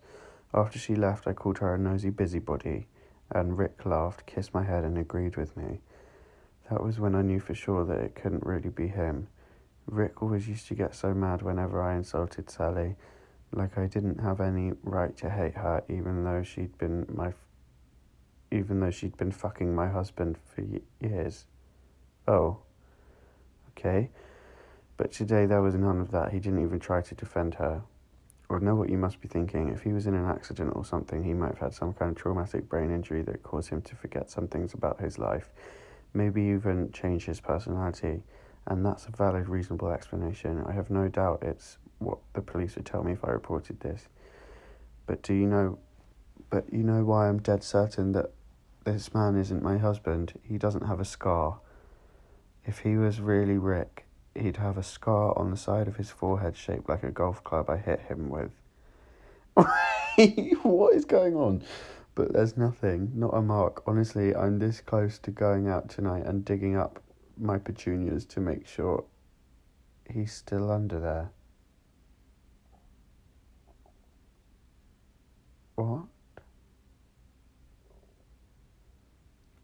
After 0.53 0.79
she 0.79 0.95
left, 0.95 1.27
I 1.27 1.33
called 1.33 1.59
her 1.59 1.75
a 1.75 1.77
nosy 1.77 2.09
busybody 2.09 2.87
and 3.31 3.57
Rick 3.57 3.85
laughed, 3.85 4.25
kissed 4.25 4.53
my 4.53 4.63
head, 4.63 4.83
and 4.83 4.97
agreed 4.97 5.37
with 5.37 5.55
me. 5.55 5.81
That 6.69 6.83
was 6.83 6.99
when 6.99 7.15
I 7.15 7.21
knew 7.21 7.39
for 7.39 7.53
sure 7.53 7.85
that 7.85 7.99
it 7.99 8.15
couldn't 8.15 8.45
really 8.45 8.69
be 8.69 8.87
him. 8.87 9.27
Rick 9.85 10.21
always 10.21 10.47
used 10.47 10.67
to 10.67 10.75
get 10.75 10.95
so 10.95 11.13
mad 11.13 11.41
whenever 11.41 11.81
I 11.81 11.95
insulted 11.95 12.49
Sally, 12.49 12.95
like 13.51 13.77
I 13.77 13.87
didn't 13.87 14.19
have 14.19 14.41
any 14.41 14.73
right 14.83 15.15
to 15.17 15.29
hate 15.29 15.55
her, 15.55 15.83
even 15.89 16.23
though 16.23 16.43
she'd 16.43 16.77
been 16.77 17.05
my, 17.09 17.33
even 18.51 18.79
though 18.79 18.91
she'd 18.91 19.17
been 19.17 19.31
fucking 19.31 19.73
my 19.73 19.87
husband 19.87 20.37
for 20.45 20.63
years. 20.99 21.45
Oh, 22.27 22.59
okay. 23.71 24.09
But 24.97 25.11
today 25.11 25.45
there 25.45 25.61
was 25.61 25.75
none 25.75 25.99
of 25.99 26.11
that. 26.11 26.31
He 26.31 26.39
didn't 26.39 26.61
even 26.61 26.79
try 26.79 27.01
to 27.01 27.15
defend 27.15 27.55
her. 27.55 27.81
Or 28.49 28.59
know 28.59 28.75
what 28.75 28.89
you 28.89 28.97
must 28.97 29.21
be 29.21 29.27
thinking. 29.27 29.69
If 29.69 29.83
he 29.83 29.93
was 29.93 30.07
in 30.07 30.15
an 30.15 30.25
accident 30.25 30.73
or 30.75 30.83
something, 30.83 31.23
he 31.23 31.33
might 31.33 31.49
have 31.49 31.59
had 31.59 31.73
some 31.73 31.93
kind 31.93 32.11
of 32.11 32.17
traumatic 32.17 32.67
brain 32.67 32.91
injury 32.91 33.21
that 33.21 33.43
caused 33.43 33.69
him 33.69 33.81
to 33.83 33.95
forget 33.95 34.29
some 34.29 34.47
things 34.47 34.73
about 34.73 34.99
his 34.99 35.19
life, 35.19 35.51
maybe 36.13 36.41
even 36.41 36.91
change 36.91 37.25
his 37.25 37.39
personality. 37.39 38.23
And 38.65 38.85
that's 38.85 39.05
a 39.05 39.11
valid, 39.11 39.47
reasonable 39.47 39.89
explanation. 39.89 40.63
I 40.67 40.73
have 40.73 40.89
no 40.89 41.07
doubt 41.07 41.43
it's 41.43 41.77
what 41.99 42.17
the 42.33 42.41
police 42.41 42.75
would 42.75 42.85
tell 42.85 43.03
me 43.03 43.13
if 43.13 43.23
I 43.23 43.29
reported 43.29 43.79
this. 43.81 44.07
But 45.05 45.21
do 45.21 45.33
you 45.33 45.47
know? 45.47 45.79
But 46.49 46.71
you 46.73 46.83
know 46.83 47.03
why 47.03 47.29
I'm 47.29 47.39
dead 47.39 47.63
certain 47.63 48.13
that 48.13 48.31
this 48.85 49.13
man 49.13 49.35
isn't 49.35 49.61
my 49.61 49.77
husband. 49.77 50.33
He 50.43 50.57
doesn't 50.57 50.87
have 50.87 50.99
a 50.99 51.05
scar. 51.05 51.59
If 52.65 52.79
he 52.79 52.97
was 52.97 53.19
really 53.19 53.57
Rick, 53.57 54.05
he'd 54.35 54.57
have 54.57 54.77
a 54.77 54.83
scar 54.83 55.37
on 55.37 55.51
the 55.51 55.57
side 55.57 55.87
of 55.87 55.97
his 55.97 56.09
forehead 56.09 56.55
shaped 56.55 56.89
like 56.89 57.03
a 57.03 57.11
golf 57.11 57.43
club 57.43 57.69
I 57.69 57.77
hit 57.77 58.01
him 58.01 58.29
with. 58.29 58.51
what 60.63 60.95
is 60.95 61.05
going 61.05 61.35
on? 61.35 61.63
But 62.15 62.33
there's 62.33 62.57
nothing, 62.57 63.11
not 63.15 63.33
a 63.33 63.41
mark. 63.41 63.83
Honestly, 63.87 64.35
I'm 64.35 64.59
this 64.59 64.81
close 64.81 65.19
to 65.19 65.31
going 65.31 65.67
out 65.67 65.89
tonight 65.89 66.25
and 66.25 66.43
digging 66.43 66.75
up 66.75 67.01
my 67.37 67.57
petunias 67.57 68.25
to 68.25 68.41
make 68.41 68.67
sure 68.67 69.05
he's 70.09 70.33
still 70.33 70.71
under 70.71 70.99
there. 70.99 71.31
What? 75.79 76.01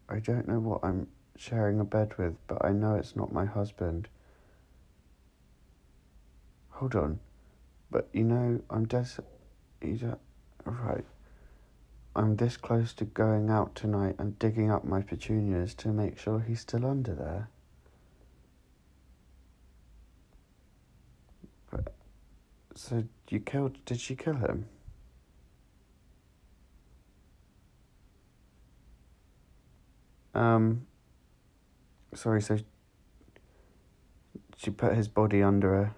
I 0.08 0.18
don't 0.18 0.48
know 0.48 0.60
what 0.60 0.80
I'm 0.82 1.08
sharing 1.36 1.78
a 1.78 1.84
bed 1.84 2.16
with, 2.16 2.36
but 2.46 2.64
I 2.64 2.72
know 2.72 2.94
it's 2.94 3.14
not 3.16 3.34
my 3.34 3.44
husband. 3.44 4.08
Hold 6.70 6.94
on. 6.94 7.20
But 7.90 8.08
you 8.14 8.24
know, 8.24 8.62
I'm 8.70 8.86
des. 8.86 9.20
You 9.82 9.96
don't. 9.98 10.18
Right. 10.64 11.04
I'm 12.14 12.36
this 12.36 12.56
close 12.56 12.94
to 12.94 13.04
going 13.04 13.50
out 13.50 13.74
tonight 13.74 14.14
and 14.18 14.38
digging 14.38 14.70
up 14.70 14.84
my 14.84 15.02
petunias 15.02 15.74
to 15.74 15.88
make 15.88 16.18
sure 16.18 16.40
he's 16.40 16.60
still 16.60 16.86
under 16.86 17.14
there. 17.14 17.48
But, 21.70 21.92
so 22.74 23.04
you 23.28 23.40
killed. 23.40 23.84
Did 23.84 24.00
she 24.00 24.16
kill 24.16 24.36
him? 24.36 24.64
Um. 30.36 30.86
Sorry, 32.14 32.40
so 32.42 32.58
she 34.56 34.70
put 34.70 34.94
his 34.94 35.08
body 35.08 35.42
under 35.42 35.74
a. 35.74 35.94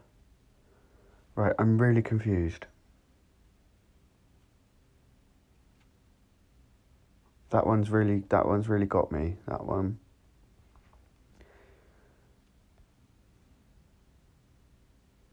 Right, 1.35 1.55
I'm 1.59 1.81
really 1.81 2.03
confused. 2.03 2.67
That 7.51 7.67
one's 7.67 7.91
really 7.91 8.23
that 8.29 8.47
one's 8.47 8.69
really 8.69 8.87
got 8.87 9.11
me. 9.11 9.37
That 9.47 9.65
one. 9.65 9.99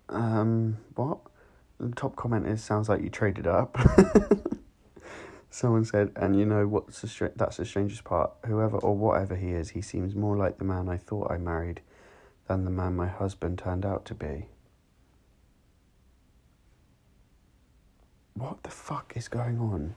Um, 0.09 0.77
what? 0.95 1.19
The 1.79 1.89
top 1.89 2.15
comment 2.15 2.47
is 2.47 2.63
sounds 2.63 2.87
like 2.87 3.01
you 3.01 3.09
traded 3.09 3.47
up. 3.47 3.77
Someone 5.55 5.85
said, 5.85 6.11
and 6.17 6.37
you 6.37 6.45
know 6.45 6.67
what's 6.67 6.99
the 6.99 7.07
str- 7.07 7.27
that's 7.33 7.55
the 7.55 7.63
strangest 7.63 8.03
part. 8.03 8.29
Whoever 8.45 8.75
or 8.79 8.93
whatever 8.93 9.37
he 9.37 9.51
is, 9.51 9.69
he 9.69 9.81
seems 9.81 10.13
more 10.13 10.35
like 10.35 10.57
the 10.57 10.65
man 10.65 10.89
I 10.89 10.97
thought 10.97 11.31
I 11.31 11.37
married 11.37 11.79
than 12.49 12.65
the 12.65 12.69
man 12.69 12.97
my 12.97 13.07
husband 13.07 13.57
turned 13.57 13.85
out 13.85 14.03
to 14.07 14.13
be. 14.13 14.47
What 18.33 18.63
the 18.63 18.69
fuck 18.69 19.13
is 19.15 19.29
going 19.29 19.57
on? 19.57 19.95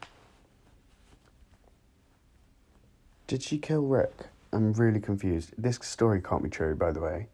Did 3.27 3.43
she 3.43 3.59
kill 3.59 3.83
Rick? 3.83 4.29
I'm 4.53 4.73
really 4.75 5.00
confused. 5.00 5.55
This 5.59 5.81
story 5.83 6.23
can't 6.23 6.45
be 6.45 6.50
true, 6.50 6.77
by 6.77 6.93
the 6.93 7.00
way. 7.00 7.27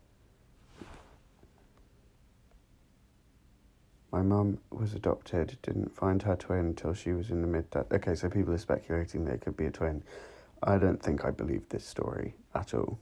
My 4.14 4.22
mum 4.22 4.58
was 4.70 4.94
adopted, 4.94 5.58
didn't 5.62 5.92
find 5.92 6.22
her 6.22 6.36
twin 6.36 6.66
until 6.66 6.94
she 6.94 7.10
was 7.10 7.30
in 7.30 7.40
the 7.40 7.48
mid. 7.48 7.64
Okay, 7.74 8.14
so 8.14 8.30
people 8.30 8.54
are 8.54 8.58
speculating 8.58 9.24
that 9.24 9.34
it 9.34 9.40
could 9.40 9.56
be 9.56 9.66
a 9.66 9.72
twin. 9.72 10.04
I 10.62 10.78
don't 10.78 11.02
think 11.02 11.24
I 11.24 11.32
believe 11.32 11.68
this 11.68 11.84
story 11.84 12.36
at 12.54 12.74
all. 12.74 13.00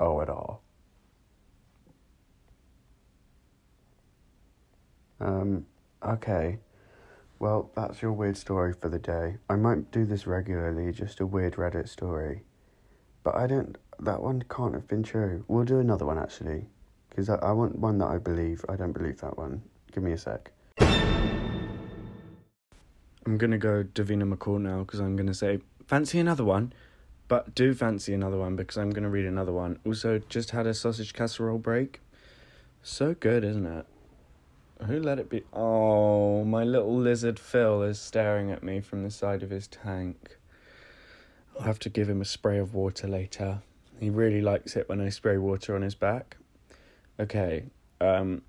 Oh, 0.00 0.22
at 0.22 0.30
all. 0.30 0.62
Um, 5.20 5.66
okay. 6.02 6.58
Well, 7.38 7.70
that's 7.76 8.00
your 8.00 8.12
weird 8.12 8.38
story 8.38 8.72
for 8.72 8.88
the 8.88 8.98
day. 8.98 9.36
I 9.50 9.56
might 9.56 9.92
do 9.92 10.06
this 10.06 10.26
regularly, 10.26 10.92
just 10.92 11.20
a 11.20 11.26
weird 11.26 11.56
Reddit 11.56 11.90
story. 11.90 12.44
But 13.22 13.34
I 13.34 13.48
don't. 13.48 13.76
That 14.00 14.22
one 14.22 14.44
can't 14.48 14.72
have 14.72 14.88
been 14.88 15.02
true. 15.02 15.44
We'll 15.46 15.64
do 15.64 15.78
another 15.78 16.06
one 16.06 16.16
actually. 16.16 16.68
Because 17.10 17.28
I, 17.28 17.36
I 17.36 17.52
want 17.52 17.78
one 17.78 17.98
that 17.98 18.08
I 18.08 18.18
believe. 18.18 18.64
I 18.68 18.76
don't 18.76 18.92
believe 18.92 19.20
that 19.20 19.36
one. 19.36 19.62
Give 19.92 20.02
me 20.02 20.12
a 20.12 20.18
sec. 20.18 20.52
I'm 23.26 23.36
gonna 23.36 23.58
go 23.58 23.84
Davina 23.84 24.32
McCall 24.32 24.60
now 24.60 24.80
because 24.84 25.00
I'm 25.00 25.14
gonna 25.16 25.34
say, 25.34 25.60
fancy 25.86 26.18
another 26.18 26.44
one? 26.44 26.72
But 27.28 27.54
do 27.54 27.74
fancy 27.74 28.14
another 28.14 28.38
one 28.38 28.56
because 28.56 28.78
I'm 28.78 28.90
gonna 28.90 29.10
read 29.10 29.26
another 29.26 29.52
one. 29.52 29.78
Also, 29.84 30.18
just 30.30 30.52
had 30.52 30.66
a 30.66 30.72
sausage 30.72 31.12
casserole 31.12 31.58
break. 31.58 32.00
So 32.82 33.14
good, 33.14 33.44
isn't 33.44 33.66
it? 33.66 33.86
Who 34.86 35.00
let 35.00 35.18
it 35.18 35.28
be? 35.28 35.44
Oh, 35.52 36.44
my 36.44 36.64
little 36.64 36.96
lizard 36.96 37.38
Phil 37.38 37.82
is 37.82 37.98
staring 37.98 38.50
at 38.50 38.62
me 38.62 38.80
from 38.80 39.02
the 39.02 39.10
side 39.10 39.42
of 39.42 39.50
his 39.50 39.66
tank. 39.66 40.38
I'll 41.58 41.66
have 41.66 41.80
to 41.80 41.90
give 41.90 42.08
him 42.08 42.20
a 42.20 42.24
spray 42.24 42.58
of 42.58 42.74
water 42.74 43.08
later. 43.08 43.60
He 43.98 44.08
really 44.08 44.40
likes 44.40 44.76
it 44.76 44.88
when 44.88 45.00
I 45.00 45.08
spray 45.08 45.36
water 45.36 45.74
on 45.74 45.82
his 45.82 45.96
back. 45.96 46.36
Okay, 47.20 47.64
um, 48.00 48.42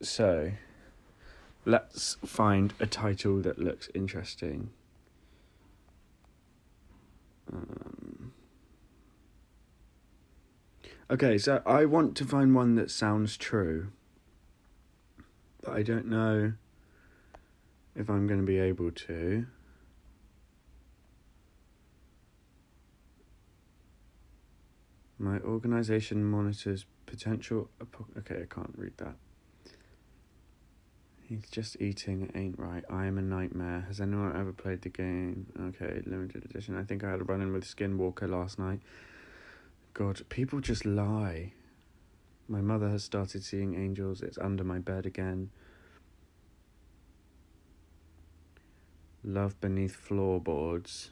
so 0.00 0.52
let's 1.64 2.16
find 2.24 2.72
a 2.80 2.86
title 2.86 3.40
that 3.42 3.58
looks 3.58 3.88
interesting. 3.94 4.70
Um, 7.52 8.32
okay, 11.10 11.36
so 11.36 11.62
I 11.66 11.84
want 11.84 12.16
to 12.16 12.24
find 12.24 12.54
one 12.54 12.76
that 12.76 12.90
sounds 12.90 13.36
true 13.36 13.88
but 15.62 15.74
I 15.74 15.82
don't 15.82 16.06
know 16.06 16.52
if 17.94 18.08
I'm 18.08 18.26
going 18.26 18.40
to 18.40 18.46
be 18.46 18.58
able 18.58 18.90
to. 18.90 19.46
My 25.18 25.38
organization 25.40 26.24
monitors 26.24 26.86
potential. 27.10 27.68
Okay, 28.18 28.42
I 28.42 28.54
can't 28.54 28.72
read 28.76 28.96
that. 28.98 29.16
He's 31.22 31.48
just 31.50 31.80
eating, 31.80 32.22
it 32.22 32.36
ain't 32.36 32.58
right. 32.58 32.84
I 32.88 33.06
am 33.06 33.18
a 33.18 33.22
nightmare. 33.22 33.84
Has 33.86 34.00
anyone 34.00 34.36
ever 34.36 34.52
played 34.52 34.82
the 34.82 34.88
game? 34.88 35.46
Okay, 35.60 36.02
limited 36.06 36.44
edition. 36.44 36.76
I 36.76 36.84
think 36.84 37.04
I 37.04 37.10
had 37.10 37.20
a 37.20 37.24
run 37.24 37.40
in 37.40 37.52
with 37.52 37.64
Skinwalker 37.64 38.28
last 38.28 38.58
night. 38.58 38.80
God, 39.94 40.22
people 40.28 40.60
just 40.60 40.84
lie. 40.84 41.52
My 42.48 42.60
mother 42.60 42.88
has 42.88 43.04
started 43.04 43.44
seeing 43.44 43.74
angels. 43.74 44.22
It's 44.22 44.38
under 44.38 44.64
my 44.64 44.78
bed 44.78 45.06
again. 45.06 45.50
Love 49.22 49.60
beneath 49.60 49.94
floorboards. 49.94 51.10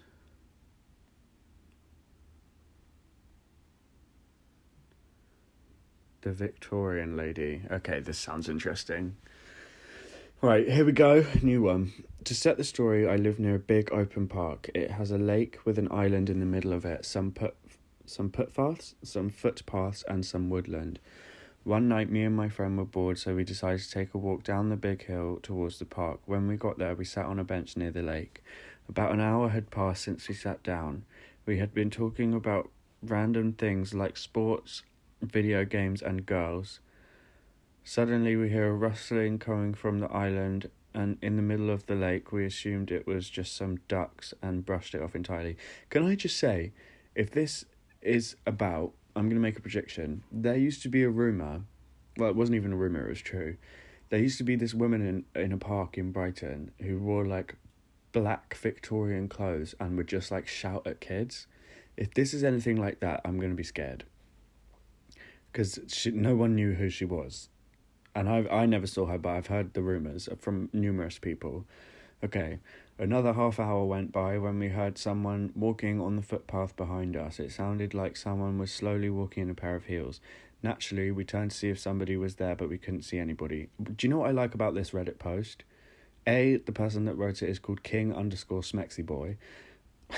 The 6.23 6.33
Victorian 6.33 7.17
lady. 7.17 7.63
Okay, 7.71 8.01
this 8.01 8.19
sounds 8.19 8.49
interesting. 8.49 9.17
Right, 10.41 10.69
here 10.69 10.85
we 10.85 10.93
go. 10.93 11.25
New 11.43 11.63
one. 11.63 11.93
To 12.25 12.35
set 12.35 12.57
the 12.57 12.65
story, 12.65 13.09
I 13.09 13.17
live 13.17 13.39
near 13.39 13.55
a 13.55 13.61
big 13.61 13.93
open 13.93 14.27
park. 14.27 14.69
It 14.75 14.91
has 14.91 15.11
a 15.11 15.19
lake 15.19 15.59
with 15.65 15.79
an 15.79 15.89
island 15.91 16.29
in 16.29 16.41
the 16.41 16.47
middle 16.47 16.73
of 16.73 16.85
it. 16.85 17.05
Some 17.05 17.31
put 17.31 17.55
some 18.05 18.31
footpaths, 18.31 18.95
some 19.03 19.31
footpaths, 19.31 20.03
and 20.09 20.27
some 20.27 20.51
woodland. 20.51 20.99
One 21.65 21.89
night, 21.89 22.11
me 22.11 22.25
and 22.25 22.35
my 22.35 22.49
friend 22.49 22.79
were 22.79 22.85
bored, 22.85 23.19
so 23.19 23.35
we 23.35 23.45
decided 23.45 23.81
to 23.81 23.91
take 23.91 24.15
a 24.15 24.19
walk 24.19 24.43
down 24.43 24.71
the 24.71 24.77
big 24.77 25.05
hill 25.05 25.39
towards 25.43 25.79
the 25.79 25.85
park. 25.85 26.21
When 26.27 26.49
we 26.49 26.57
got 26.57 26.79
there, 26.79 26.95
we 26.95 27.05
sat 27.05 27.27
on 27.27 27.39
a 27.39 27.45
bench 27.45 27.77
near 27.77 27.91
the 27.91 28.03
lake. 28.03 28.43
About 28.89 29.13
an 29.13 29.21
hour 29.21 29.51
had 29.51 29.71
passed 29.71 30.05
since 30.05 30.29
we 30.29 30.35
sat 30.35 30.63
down. 30.63 31.05
We 31.47 31.59
had 31.59 31.75
been 31.75 31.91
talking 31.91 32.33
about 32.33 32.71
random 33.03 33.53
things 33.53 33.95
like 33.95 34.17
sports, 34.17 34.83
video 35.23 35.65
games, 35.65 36.03
and 36.03 36.27
girls. 36.27 36.81
Suddenly, 37.85 38.37
we 38.37 38.51
hear 38.51 38.69
a 38.69 38.75
rustling 38.75 39.39
coming 39.39 39.75
from 39.75 40.01
the 40.01 40.11
island, 40.13 40.71
and 40.95 41.19
in 41.23 41.37
the 41.37 41.43
middle 41.43 41.71
of 41.71 41.87
the 41.87 41.95
lake, 41.95 42.33
we 42.33 42.45
assumed 42.45 42.91
it 42.91 43.07
was 43.07 43.31
just 43.31 43.57
some 43.57 43.79
ducks 43.89 44.35
and 44.43 44.67
brushed 44.67 44.95
it 44.95 45.03
off 45.03 45.15
entirely. 45.15 45.57
Can 45.91 46.07
I 46.07 46.15
just 46.15 46.37
say, 46.37 46.73
if 47.15 47.31
this 47.31 47.65
is 48.03 48.37
about 48.47 48.93
I'm 49.19 49.25
going 49.25 49.37
to 49.37 49.43
make 49.43 49.59
a 49.59 49.63
prediction. 49.63 50.23
There 50.31 50.57
used 50.57 50.83
to 50.83 50.89
be 50.89 51.03
a 51.03 51.11
rumor. 51.11 51.63
Well, 52.17 52.31
it 52.31 52.37
wasn't 52.37 52.55
even 52.55 52.73
a 52.73 52.77
rumor, 52.77 53.05
it 53.07 53.11
was 53.11 53.21
true. 53.21 53.57
There 54.11 54.21
used 54.21 54.39
to 54.39 54.45
be 54.45 54.55
this 54.55 54.75
woman 54.75 55.25
in, 55.35 55.43
in 55.43 55.53
a 55.53 55.59
park 55.59 55.99
in 55.99 56.13
Brighton 56.13 56.71
who 56.81 56.99
wore 56.99 57.27
like 57.27 57.57
black 58.13 58.55
Victorian 58.55 59.29
clothes 59.29 59.75
and 59.81 59.97
would 59.97 60.07
just 60.07 60.31
like 60.31 60.47
shout 60.47 60.87
at 60.87 61.01
kids. 61.01 61.49
If 61.97 62.15
this 62.15 62.33
is 62.33 62.45
anything 62.45 62.77
like 62.77 63.01
that, 63.01 63.21
I'm 63.25 63.39
going 63.39 63.51
to 63.51 63.57
be 63.57 63.65
scared. 63.65 64.05
Because 65.53 65.81
she 65.89 66.11
no 66.11 66.37
one 66.37 66.55
knew 66.55 66.75
who 66.75 66.91
she 66.91 67.05
was. 67.05 67.49
And 68.15 68.29
I 68.29 68.47
I 68.49 68.67
never 68.67 68.87
saw 68.87 69.07
her, 69.07 69.19
but 69.19 69.31
I've 69.31 69.47
heard 69.49 69.75
the 69.75 69.83
rumors 69.83 70.29
from 70.39 70.69
numerous 70.73 71.19
people. 71.19 71.65
Okay, 72.23 72.59
Another 73.01 73.33
half 73.33 73.61
hour 73.61 73.85
went 73.85 74.11
by 74.11 74.39
when 74.39 74.59
we 74.59 74.71
heard 74.71 74.99
someone 74.99 75.53
walking 75.55 76.01
on 76.01 76.17
the 76.17 76.23
footpath 76.23 76.75
behind 76.75 77.17
us. 77.17 77.39
It 77.39 77.53
sounded 77.53 77.95
like 77.95 78.17
someone 78.17 78.59
was 78.59 78.73
slowly 78.73 79.09
walking 79.09 79.45
in 79.45 79.51
a 79.51 79.55
pair 79.55 79.77
of 79.77 79.85
heels. 79.85 80.21
Naturally, 80.65 81.13
we 81.13 81.25
turned 81.25 81.53
to 81.53 81.57
see 81.57 81.69
if 81.69 81.79
somebody 81.79 82.17
was 82.17 82.35
there, 82.35 82.57
but 82.57 82.69
we 82.69 82.77
couldn't 82.77 83.03
see 83.03 83.19
anybody. 83.19 83.69
Do 83.81 83.95
you 84.05 84.09
know 84.09 84.19
what 84.19 84.29
I 84.29 84.33
like 84.33 84.53
about 84.53 84.75
this 84.75 84.91
Reddit 84.91 85.21
post? 85.21 85.63
A, 86.27 86.57
the 86.57 86.73
person 86.73 87.05
that 87.05 87.15
wrote 87.15 87.41
it 87.41 87.49
is 87.49 87.61
called 87.61 87.85
King 87.85 88.13
underscore 88.13 88.63
Smexy 88.63 89.07
Boy. 89.07 89.37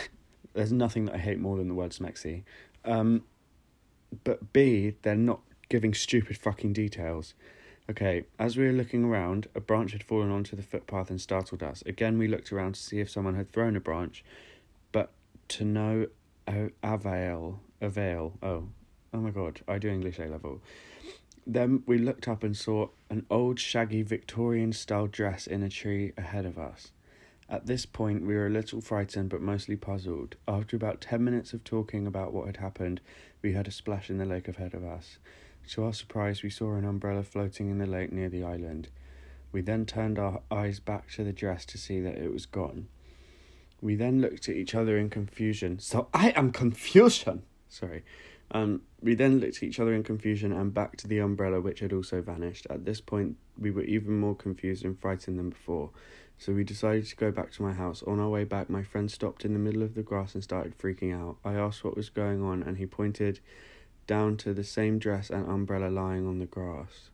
There's 0.54 0.72
nothing 0.72 1.04
that 1.04 1.16
I 1.16 1.18
hate 1.18 1.38
more 1.38 1.58
than 1.58 1.68
the 1.68 1.74
word 1.74 1.90
Smexy. 1.90 2.44
Um, 2.86 3.24
but 4.24 4.52
B, 4.52 4.94
they're 5.02 5.14
not 5.14 5.40
giving 5.68 5.94
stupid 5.94 6.36
fucking 6.36 6.72
details. 6.72 7.34
Okay, 7.88 8.24
as 8.38 8.56
we 8.56 8.66
were 8.66 8.72
looking 8.72 9.04
around, 9.04 9.48
a 9.54 9.60
branch 9.60 9.92
had 9.92 10.04
fallen 10.04 10.30
onto 10.30 10.54
the 10.54 10.62
footpath 10.62 11.10
and 11.10 11.20
startled 11.20 11.62
us. 11.62 11.82
Again, 11.86 12.18
we 12.18 12.28
looked 12.28 12.52
around 12.52 12.74
to 12.74 12.80
see 12.80 13.00
if 13.00 13.10
someone 13.10 13.34
had 13.34 13.50
thrown 13.50 13.74
a 13.74 13.80
branch, 13.80 14.24
but 14.92 15.10
to 15.48 15.64
no 15.64 16.06
avail. 16.82 17.60
Avail. 17.80 18.34
Oh, 18.42 18.68
oh 19.12 19.18
my 19.18 19.30
god, 19.30 19.62
I 19.66 19.78
do 19.78 19.88
English 19.88 20.18
A 20.18 20.26
level. 20.26 20.60
Then 21.46 21.82
we 21.86 21.98
looked 21.98 22.28
up 22.28 22.44
and 22.44 22.56
saw 22.56 22.88
an 23.08 23.26
old, 23.28 23.58
shaggy 23.58 24.02
Victorian 24.02 24.72
style 24.72 25.08
dress 25.08 25.46
in 25.46 25.62
a 25.62 25.68
tree 25.68 26.12
ahead 26.16 26.46
of 26.46 26.58
us. 26.58 26.92
At 27.48 27.66
this 27.66 27.86
point, 27.86 28.24
we 28.24 28.34
were 28.34 28.46
a 28.46 28.50
little 28.50 28.80
frightened 28.80 29.30
but 29.30 29.40
mostly 29.40 29.74
puzzled. 29.74 30.36
After 30.46 30.76
about 30.76 31.00
ten 31.00 31.24
minutes 31.24 31.52
of 31.52 31.64
talking 31.64 32.06
about 32.06 32.32
what 32.32 32.46
had 32.46 32.58
happened, 32.58 33.00
we 33.42 33.52
heard 33.52 33.68
a 33.68 33.72
splash 33.72 34.10
in 34.10 34.18
the 34.18 34.24
lake 34.24 34.48
ahead 34.48 34.74
of 34.74 34.84
us. 34.84 35.18
To 35.70 35.84
our 35.84 35.92
surprise, 35.92 36.42
we 36.42 36.50
saw 36.50 36.74
an 36.74 36.84
umbrella 36.84 37.22
floating 37.22 37.70
in 37.70 37.78
the 37.78 37.86
lake 37.86 38.12
near 38.12 38.28
the 38.28 38.44
island. 38.44 38.88
We 39.52 39.60
then 39.60 39.86
turned 39.86 40.18
our 40.18 40.42
eyes 40.50 40.80
back 40.80 41.10
to 41.12 41.24
the 41.24 41.32
dress 41.32 41.64
to 41.66 41.78
see 41.78 42.00
that 42.00 42.16
it 42.16 42.32
was 42.32 42.46
gone. 42.46 42.88
We 43.80 43.94
then 43.94 44.20
looked 44.20 44.48
at 44.48 44.56
each 44.56 44.74
other 44.74 44.98
in 44.98 45.10
confusion. 45.10 45.78
So 45.78 46.08
I 46.12 46.30
am 46.30 46.52
confusion. 46.52 47.42
Sorry. 47.68 48.04
Um, 48.52 48.82
we 49.00 49.14
then 49.14 49.38
looked 49.38 49.58
at 49.58 49.62
each 49.62 49.80
other 49.80 49.94
in 49.94 50.02
confusion 50.02 50.52
and 50.52 50.74
back 50.74 50.96
to 50.98 51.08
the 51.08 51.18
umbrella, 51.18 51.60
which 51.60 51.80
had 51.80 51.92
also 51.92 52.20
vanished. 52.20 52.66
At 52.68 52.84
this 52.84 53.00
point, 53.00 53.36
we 53.56 53.70
were 53.70 53.84
even 53.84 54.18
more 54.18 54.34
confused 54.34 54.84
and 54.84 54.98
frightened 54.98 55.38
than 55.38 55.50
before. 55.50 55.90
So 56.40 56.54
we 56.54 56.64
decided 56.64 57.04
to 57.04 57.16
go 57.16 57.30
back 57.30 57.52
to 57.52 57.62
my 57.62 57.74
house. 57.74 58.02
On 58.04 58.18
our 58.18 58.30
way 58.30 58.44
back, 58.44 58.70
my 58.70 58.82
friend 58.82 59.10
stopped 59.10 59.44
in 59.44 59.52
the 59.52 59.58
middle 59.58 59.82
of 59.82 59.94
the 59.94 60.02
grass 60.02 60.32
and 60.32 60.42
started 60.42 60.78
freaking 60.78 61.14
out. 61.14 61.36
I 61.44 61.52
asked 61.52 61.84
what 61.84 61.98
was 61.98 62.08
going 62.08 62.42
on, 62.42 62.62
and 62.62 62.78
he 62.78 62.86
pointed 62.86 63.40
down 64.06 64.38
to 64.38 64.54
the 64.54 64.64
same 64.64 64.98
dress 64.98 65.28
and 65.28 65.46
umbrella 65.46 65.90
lying 65.90 66.26
on 66.26 66.38
the 66.38 66.46
grass. 66.46 67.10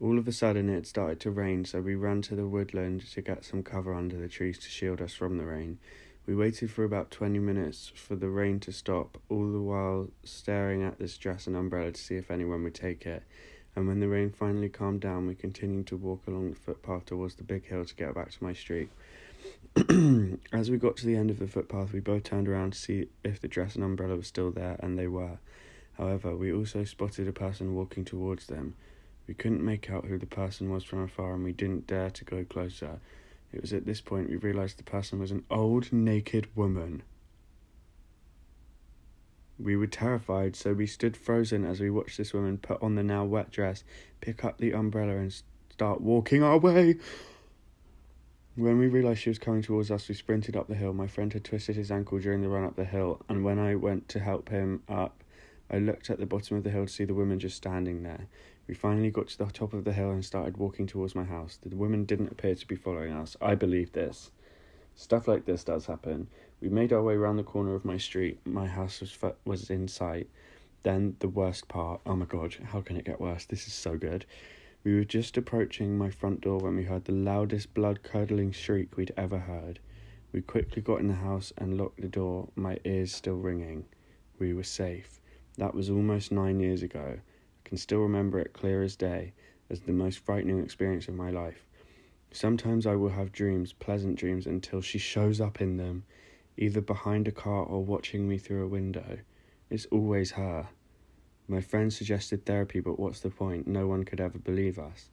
All 0.00 0.18
of 0.18 0.26
a 0.26 0.32
sudden, 0.32 0.68
it 0.68 0.88
started 0.88 1.20
to 1.20 1.30
rain, 1.30 1.64
so 1.64 1.80
we 1.80 1.94
ran 1.94 2.22
to 2.22 2.34
the 2.34 2.48
woodland 2.48 3.08
to 3.12 3.22
get 3.22 3.44
some 3.44 3.62
cover 3.62 3.94
under 3.94 4.18
the 4.18 4.26
trees 4.26 4.58
to 4.58 4.68
shield 4.68 5.00
us 5.00 5.14
from 5.14 5.38
the 5.38 5.46
rain. 5.46 5.78
We 6.26 6.34
waited 6.34 6.72
for 6.72 6.82
about 6.82 7.12
20 7.12 7.38
minutes 7.38 7.92
for 7.94 8.16
the 8.16 8.30
rain 8.30 8.58
to 8.60 8.72
stop, 8.72 9.16
all 9.28 9.52
the 9.52 9.62
while 9.62 10.08
staring 10.24 10.82
at 10.82 10.98
this 10.98 11.16
dress 11.16 11.46
and 11.46 11.54
umbrella 11.54 11.92
to 11.92 12.00
see 12.00 12.16
if 12.16 12.32
anyone 12.32 12.64
would 12.64 12.74
take 12.74 13.06
it. 13.06 13.22
And 13.74 13.88
when 13.88 14.00
the 14.00 14.08
rain 14.08 14.30
finally 14.30 14.68
calmed 14.68 15.00
down, 15.00 15.26
we 15.26 15.34
continued 15.34 15.86
to 15.88 15.96
walk 15.96 16.22
along 16.26 16.50
the 16.50 16.56
footpath 16.56 17.06
towards 17.06 17.36
the 17.36 17.44
big 17.44 17.66
hill 17.66 17.84
to 17.84 17.94
get 17.94 18.14
back 18.14 18.30
to 18.30 18.44
my 18.44 18.52
street. 18.52 18.90
As 20.52 20.70
we 20.70 20.76
got 20.76 20.96
to 20.98 21.06
the 21.06 21.16
end 21.16 21.30
of 21.30 21.38
the 21.38 21.46
footpath, 21.46 21.92
we 21.92 22.00
both 22.00 22.24
turned 22.24 22.48
around 22.48 22.74
to 22.74 22.78
see 22.78 23.08
if 23.24 23.40
the 23.40 23.48
dress 23.48 23.74
and 23.74 23.82
umbrella 23.82 24.16
were 24.16 24.22
still 24.22 24.50
there, 24.50 24.76
and 24.80 24.98
they 24.98 25.08
were. 25.08 25.38
However, 25.94 26.36
we 26.36 26.52
also 26.52 26.84
spotted 26.84 27.26
a 27.28 27.32
person 27.32 27.74
walking 27.74 28.04
towards 28.04 28.46
them. 28.46 28.74
We 29.26 29.34
couldn't 29.34 29.64
make 29.64 29.90
out 29.90 30.04
who 30.04 30.18
the 30.18 30.26
person 30.26 30.70
was 30.70 30.84
from 30.84 31.02
afar, 31.02 31.34
and 31.34 31.44
we 31.44 31.52
didn't 31.52 31.86
dare 31.86 32.10
to 32.10 32.24
go 32.24 32.44
closer. 32.44 33.00
It 33.52 33.60
was 33.62 33.72
at 33.72 33.86
this 33.86 34.00
point 34.00 34.28
we 34.28 34.36
realized 34.36 34.78
the 34.78 34.84
person 34.84 35.18
was 35.18 35.30
an 35.30 35.44
old, 35.50 35.92
naked 35.92 36.48
woman. 36.54 37.02
We 39.58 39.76
were 39.76 39.86
terrified, 39.86 40.56
so 40.56 40.72
we 40.72 40.86
stood 40.86 41.16
frozen 41.16 41.64
as 41.64 41.80
we 41.80 41.90
watched 41.90 42.18
this 42.18 42.32
woman 42.32 42.58
put 42.58 42.82
on 42.82 42.94
the 42.94 43.02
now 43.02 43.24
wet 43.24 43.50
dress, 43.50 43.84
pick 44.20 44.44
up 44.44 44.58
the 44.58 44.72
umbrella, 44.72 45.16
and 45.16 45.32
start 45.70 46.00
walking 46.00 46.42
our 46.42 46.58
way. 46.58 46.96
When 48.54 48.78
we 48.78 48.88
realised 48.88 49.20
she 49.20 49.30
was 49.30 49.38
coming 49.38 49.62
towards 49.62 49.90
us, 49.90 50.08
we 50.08 50.14
sprinted 50.14 50.56
up 50.56 50.68
the 50.68 50.74
hill. 50.74 50.92
My 50.92 51.06
friend 51.06 51.32
had 51.32 51.44
twisted 51.44 51.76
his 51.76 51.90
ankle 51.90 52.18
during 52.18 52.42
the 52.42 52.48
run 52.48 52.64
up 52.64 52.76
the 52.76 52.84
hill, 52.84 53.22
and 53.28 53.44
when 53.44 53.58
I 53.58 53.76
went 53.76 54.08
to 54.10 54.20
help 54.20 54.48
him 54.48 54.82
up, 54.88 55.22
I 55.70 55.78
looked 55.78 56.10
at 56.10 56.18
the 56.18 56.26
bottom 56.26 56.58
of 56.58 56.64
the 56.64 56.70
hill 56.70 56.84
to 56.84 56.92
see 56.92 57.04
the 57.04 57.14
woman 57.14 57.38
just 57.38 57.56
standing 57.56 58.02
there. 58.02 58.26
We 58.66 58.74
finally 58.74 59.10
got 59.10 59.28
to 59.28 59.38
the 59.38 59.46
top 59.46 59.72
of 59.72 59.84
the 59.84 59.92
hill 59.92 60.10
and 60.10 60.24
started 60.24 60.58
walking 60.58 60.86
towards 60.86 61.14
my 61.14 61.24
house. 61.24 61.58
The 61.62 61.74
woman 61.74 62.04
didn't 62.04 62.30
appear 62.30 62.54
to 62.54 62.66
be 62.66 62.76
following 62.76 63.12
us. 63.12 63.36
I 63.40 63.54
believe 63.54 63.92
this. 63.92 64.30
Stuff 64.94 65.26
like 65.26 65.44
this 65.44 65.64
does 65.64 65.86
happen. 65.86 66.28
We 66.60 66.68
made 66.68 66.92
our 66.92 67.02
way 67.02 67.14
around 67.14 67.36
the 67.36 67.42
corner 67.42 67.74
of 67.74 67.84
my 67.84 67.96
street. 67.96 68.38
My 68.46 68.66
house 68.66 69.00
was 69.00 69.16
was 69.44 69.70
in 69.70 69.88
sight. 69.88 70.28
Then 70.82 71.16
the 71.18 71.28
worst 71.28 71.68
part. 71.68 72.00
Oh 72.06 72.16
my 72.16 72.26
god, 72.26 72.56
how 72.64 72.80
can 72.80 72.96
it 72.96 73.04
get 73.04 73.20
worse? 73.20 73.44
This 73.44 73.66
is 73.66 73.72
so 73.72 73.96
good. 73.96 74.26
We 74.84 74.94
were 74.94 75.04
just 75.04 75.36
approaching 75.36 75.96
my 75.96 76.10
front 76.10 76.40
door 76.40 76.58
when 76.58 76.76
we 76.76 76.84
heard 76.84 77.04
the 77.04 77.12
loudest 77.12 77.72
blood 77.72 78.02
curdling 78.02 78.52
shriek 78.52 78.96
we'd 78.96 79.14
ever 79.16 79.38
heard. 79.38 79.78
We 80.32 80.40
quickly 80.40 80.82
got 80.82 81.00
in 81.00 81.08
the 81.08 81.14
house 81.14 81.52
and 81.56 81.76
locked 81.78 82.00
the 82.00 82.08
door, 82.08 82.48
my 82.56 82.78
ears 82.84 83.12
still 83.14 83.36
ringing. 83.36 83.84
We 84.38 84.52
were 84.54 84.64
safe. 84.64 85.20
That 85.56 85.74
was 85.74 85.90
almost 85.90 86.32
nine 86.32 86.58
years 86.58 86.82
ago 86.82 87.18
I 87.18 87.68
can 87.68 87.76
still 87.76 88.00
remember 88.00 88.40
it 88.40 88.52
clear 88.52 88.82
as 88.82 88.96
day 88.96 89.34
as 89.70 89.80
the 89.80 89.92
most 89.92 90.18
frightening 90.18 90.58
experience 90.58 91.06
of 91.06 91.14
my 91.14 91.30
life. 91.30 91.66
Sometimes 92.32 92.86
I 92.86 92.96
will 92.96 93.10
have 93.10 93.30
dreams, 93.30 93.74
pleasant 93.74 94.16
dreams, 94.16 94.46
until 94.46 94.80
she 94.80 94.98
shows 94.98 95.38
up 95.38 95.60
in 95.60 95.76
them, 95.76 96.04
either 96.56 96.80
behind 96.80 97.28
a 97.28 97.32
car 97.32 97.64
or 97.64 97.84
watching 97.84 98.26
me 98.26 98.38
through 98.38 98.64
a 98.64 98.68
window. 98.68 99.18
It's 99.68 99.86
always 99.86 100.32
her. 100.32 100.68
My 101.46 101.60
friend 101.60 101.92
suggested 101.92 102.46
therapy, 102.46 102.80
but 102.80 102.98
what's 102.98 103.20
the 103.20 103.28
point? 103.28 103.66
No 103.66 103.86
one 103.86 104.04
could 104.04 104.20
ever 104.20 104.38
believe 104.38 104.78
us. 104.78 105.10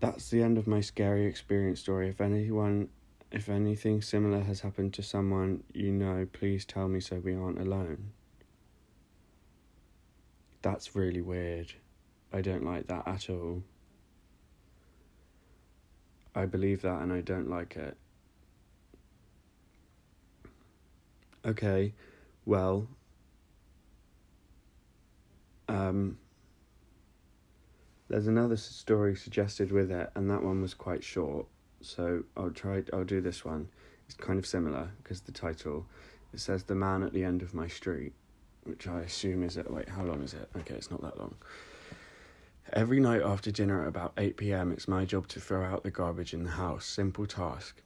That's 0.00 0.30
the 0.30 0.42
end 0.42 0.58
of 0.58 0.66
my 0.66 0.80
scary 0.80 1.26
experience 1.26 1.78
story. 1.78 2.08
If 2.08 2.20
anyone, 2.20 2.88
if 3.30 3.48
anything 3.48 4.02
similar 4.02 4.40
has 4.40 4.60
happened 4.60 4.94
to 4.94 5.02
someone 5.04 5.62
you 5.72 5.92
know, 5.92 6.26
please 6.32 6.64
tell 6.64 6.88
me 6.88 6.98
so 6.98 7.20
we 7.20 7.36
aren't 7.36 7.60
alone. 7.60 8.10
That's 10.62 10.96
really 10.96 11.20
weird. 11.20 11.74
I 12.32 12.40
don't 12.40 12.64
like 12.64 12.86
that 12.88 13.06
at 13.06 13.28
all. 13.30 13.62
I 16.34 16.46
believe 16.46 16.82
that 16.82 17.02
and 17.02 17.12
I 17.12 17.20
don't 17.20 17.50
like 17.50 17.76
it. 17.76 17.96
Okay, 21.44 21.92
well, 22.46 22.86
um, 25.68 26.16
there's 28.08 28.28
another 28.28 28.56
story 28.56 29.16
suggested 29.16 29.72
with 29.72 29.90
it, 29.90 30.10
and 30.14 30.30
that 30.30 30.42
one 30.42 30.62
was 30.62 30.72
quite 30.72 31.02
short. 31.02 31.46
So 31.80 32.22
I'll 32.36 32.50
try. 32.50 32.84
I'll 32.92 33.04
do 33.04 33.20
this 33.20 33.44
one. 33.44 33.68
It's 34.06 34.14
kind 34.14 34.38
of 34.38 34.46
similar 34.46 34.90
because 35.02 35.20
the 35.22 35.32
title 35.32 35.86
it 36.32 36.38
says 36.40 36.62
the 36.62 36.74
man 36.74 37.02
at 37.02 37.12
the 37.12 37.24
end 37.24 37.42
of 37.42 37.54
my 37.54 37.66
street 37.66 38.12
which 38.64 38.86
I 38.86 39.00
assume 39.00 39.42
is 39.42 39.58
at 39.58 39.70
wait, 39.70 39.88
how 39.88 40.04
long 40.04 40.22
is 40.22 40.34
it? 40.34 40.48
Okay, 40.58 40.74
it's 40.74 40.90
not 40.90 41.02
that 41.02 41.18
long. 41.18 41.34
Every 42.74 43.00
night 43.00 43.20
after 43.20 43.50
dinner 43.50 43.82
at 43.82 43.88
about 43.88 44.14
8 44.16 44.38
pm, 44.38 44.72
it's 44.72 44.88
my 44.88 45.04
job 45.04 45.28
to 45.28 45.40
throw 45.40 45.62
out 45.62 45.82
the 45.82 45.90
garbage 45.90 46.32
in 46.32 46.44
the 46.44 46.52
house. 46.52 46.86
Simple 46.86 47.26
task. 47.26 47.82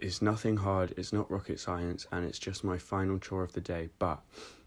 It's 0.00 0.20
nothing 0.20 0.56
hard, 0.56 0.92
it's 0.96 1.12
not 1.12 1.30
rocket 1.30 1.60
science, 1.60 2.04
and 2.10 2.24
it's 2.24 2.40
just 2.40 2.64
my 2.64 2.78
final 2.78 3.20
chore 3.20 3.44
of 3.44 3.52
the 3.52 3.60
day. 3.60 3.90
But 4.00 4.20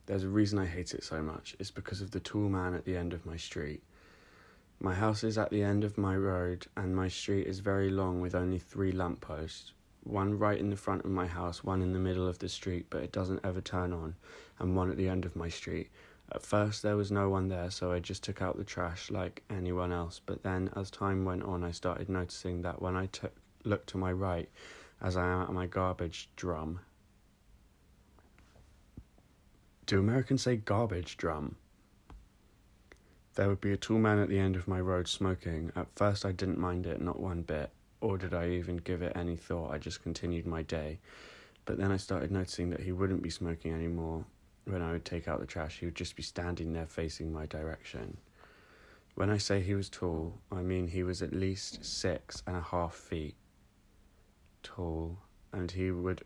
there's 0.06 0.24
a 0.24 0.30
reason 0.30 0.58
I 0.58 0.68
hate 0.68 0.94
it 0.94 1.04
so 1.04 1.22
much. 1.22 1.58
It's 1.60 1.70
because 1.70 2.00
of 2.00 2.12
the 2.12 2.22
tall 2.22 2.48
man 2.48 2.74
at 2.74 2.86
the 2.86 2.96
end 2.96 3.12
of 3.12 3.26
my 3.26 3.36
street. 3.36 3.84
My 4.80 4.94
house 4.94 5.22
is 5.22 5.38
at 5.38 5.50
the 5.50 5.64
end 5.64 5.84
of 5.84 5.98
my 5.98 6.16
road, 6.16 6.68
and 6.78 6.96
my 6.96 7.10
street 7.10 7.46
is 7.46 7.60
very 7.60 7.90
long 7.90 8.22
with 8.22 8.34
only 8.34 8.58
three 8.58 8.94
lampposts 8.94 9.74
one 10.04 10.38
right 10.38 10.60
in 10.60 10.70
the 10.70 10.76
front 10.76 11.06
of 11.06 11.12
my 11.12 11.28
house, 11.28 11.64
one 11.64 11.82
in 11.82 11.94
the 11.94 12.00
middle 12.00 12.28
of 12.28 12.40
the 12.40 12.50
street, 12.50 12.88
but 12.90 13.04
it 13.04 13.12
doesn't 13.12 13.42
ever 13.44 13.62
turn 13.62 13.94
on, 13.94 14.16
and 14.60 14.76
one 14.76 14.90
at 14.90 14.98
the 14.98 15.08
end 15.08 15.26
of 15.26 15.36
my 15.36 15.50
street. 15.50 15.90
At 16.34 16.44
first, 16.44 16.82
there 16.82 16.96
was 16.96 17.12
no 17.12 17.30
one 17.30 17.50
there, 17.50 17.70
so 17.70 17.92
I 17.92 18.00
just 18.00 18.24
took 18.24 18.42
out 18.42 18.58
the 18.58 18.64
trash 18.64 19.12
like 19.12 19.44
anyone 19.50 19.92
else. 19.92 20.22
But 20.26 20.44
then, 20.44 20.70
as 20.76 20.90
time 20.90 21.26
went 21.26 21.44
on, 21.44 21.64
I 21.64 21.72
started 21.72 22.10
noticing 22.10 22.62
that 22.62 22.82
when 22.82 22.96
I 22.96 23.08
took, 23.08 23.34
looked 23.66 23.90
to 23.90 23.98
my 23.98 24.12
right, 24.12 24.50
as 25.02 25.18
I 25.18 25.28
am 25.28 25.42
at 25.42 25.52
my 25.52 25.66
garbage 25.68 26.30
drum, 26.36 26.80
do 29.86 30.00
Americans 30.00 30.44
say 30.44 30.56
garbage 30.56 31.18
drum? 31.18 31.58
There 33.36 33.50
would 33.50 33.62
be 33.62 33.74
a 33.74 33.78
tall 33.78 33.98
man 33.98 34.20
at 34.20 34.30
the 34.30 34.40
end 34.40 34.56
of 34.56 34.68
my 34.68 34.80
road 34.80 35.08
smoking. 35.08 35.72
At 35.76 35.88
first, 35.96 36.26
I 36.26 36.32
didn't 36.32 36.60
mind 36.60 36.86
it, 36.86 37.02
not 37.02 37.20
one 37.20 37.42
bit 37.42 37.72
or 38.02 38.18
did 38.18 38.34
I 38.34 38.50
even 38.50 38.78
give 38.78 39.02
it 39.02 39.14
any 39.16 39.36
thought? 39.36 39.72
I 39.72 39.78
just 39.78 40.04
continued 40.04 40.46
my 40.46 40.64
day. 40.64 41.00
But 41.66 41.78
then 41.78 41.92
I 41.92 41.98
started 41.98 42.32
noticing 42.32 42.72
that 42.72 42.82
he 42.82 42.92
wouldn't 42.92 43.22
be 43.22 43.30
smoking 43.30 43.74
anymore 43.74 44.26
when 44.72 44.82
I 44.82 44.92
would 44.92 45.06
take 45.06 45.28
out 45.28 45.40
the 45.40 45.46
trash. 45.46 45.80
He 45.80 45.86
would 45.86 45.96
just 45.96 46.16
be 46.16 46.24
standing 46.24 46.74
there 46.74 46.88
facing 46.88 47.32
my 47.32 47.46
direction. 47.46 48.18
When 49.16 49.30
I 49.30 49.38
say 49.38 49.62
he 49.62 49.76
was 49.76 49.90
tall, 49.90 50.40
I 50.52 50.62
mean 50.62 50.88
he 50.88 51.04
was 51.04 51.22
at 51.22 51.34
least 51.34 51.84
six 51.84 52.42
and 52.48 52.56
a 52.56 52.62
half 52.62 52.94
feet 52.94 53.36
tall, 54.64 55.18
and 55.52 55.70
he 55.70 55.92
would. 55.92 56.24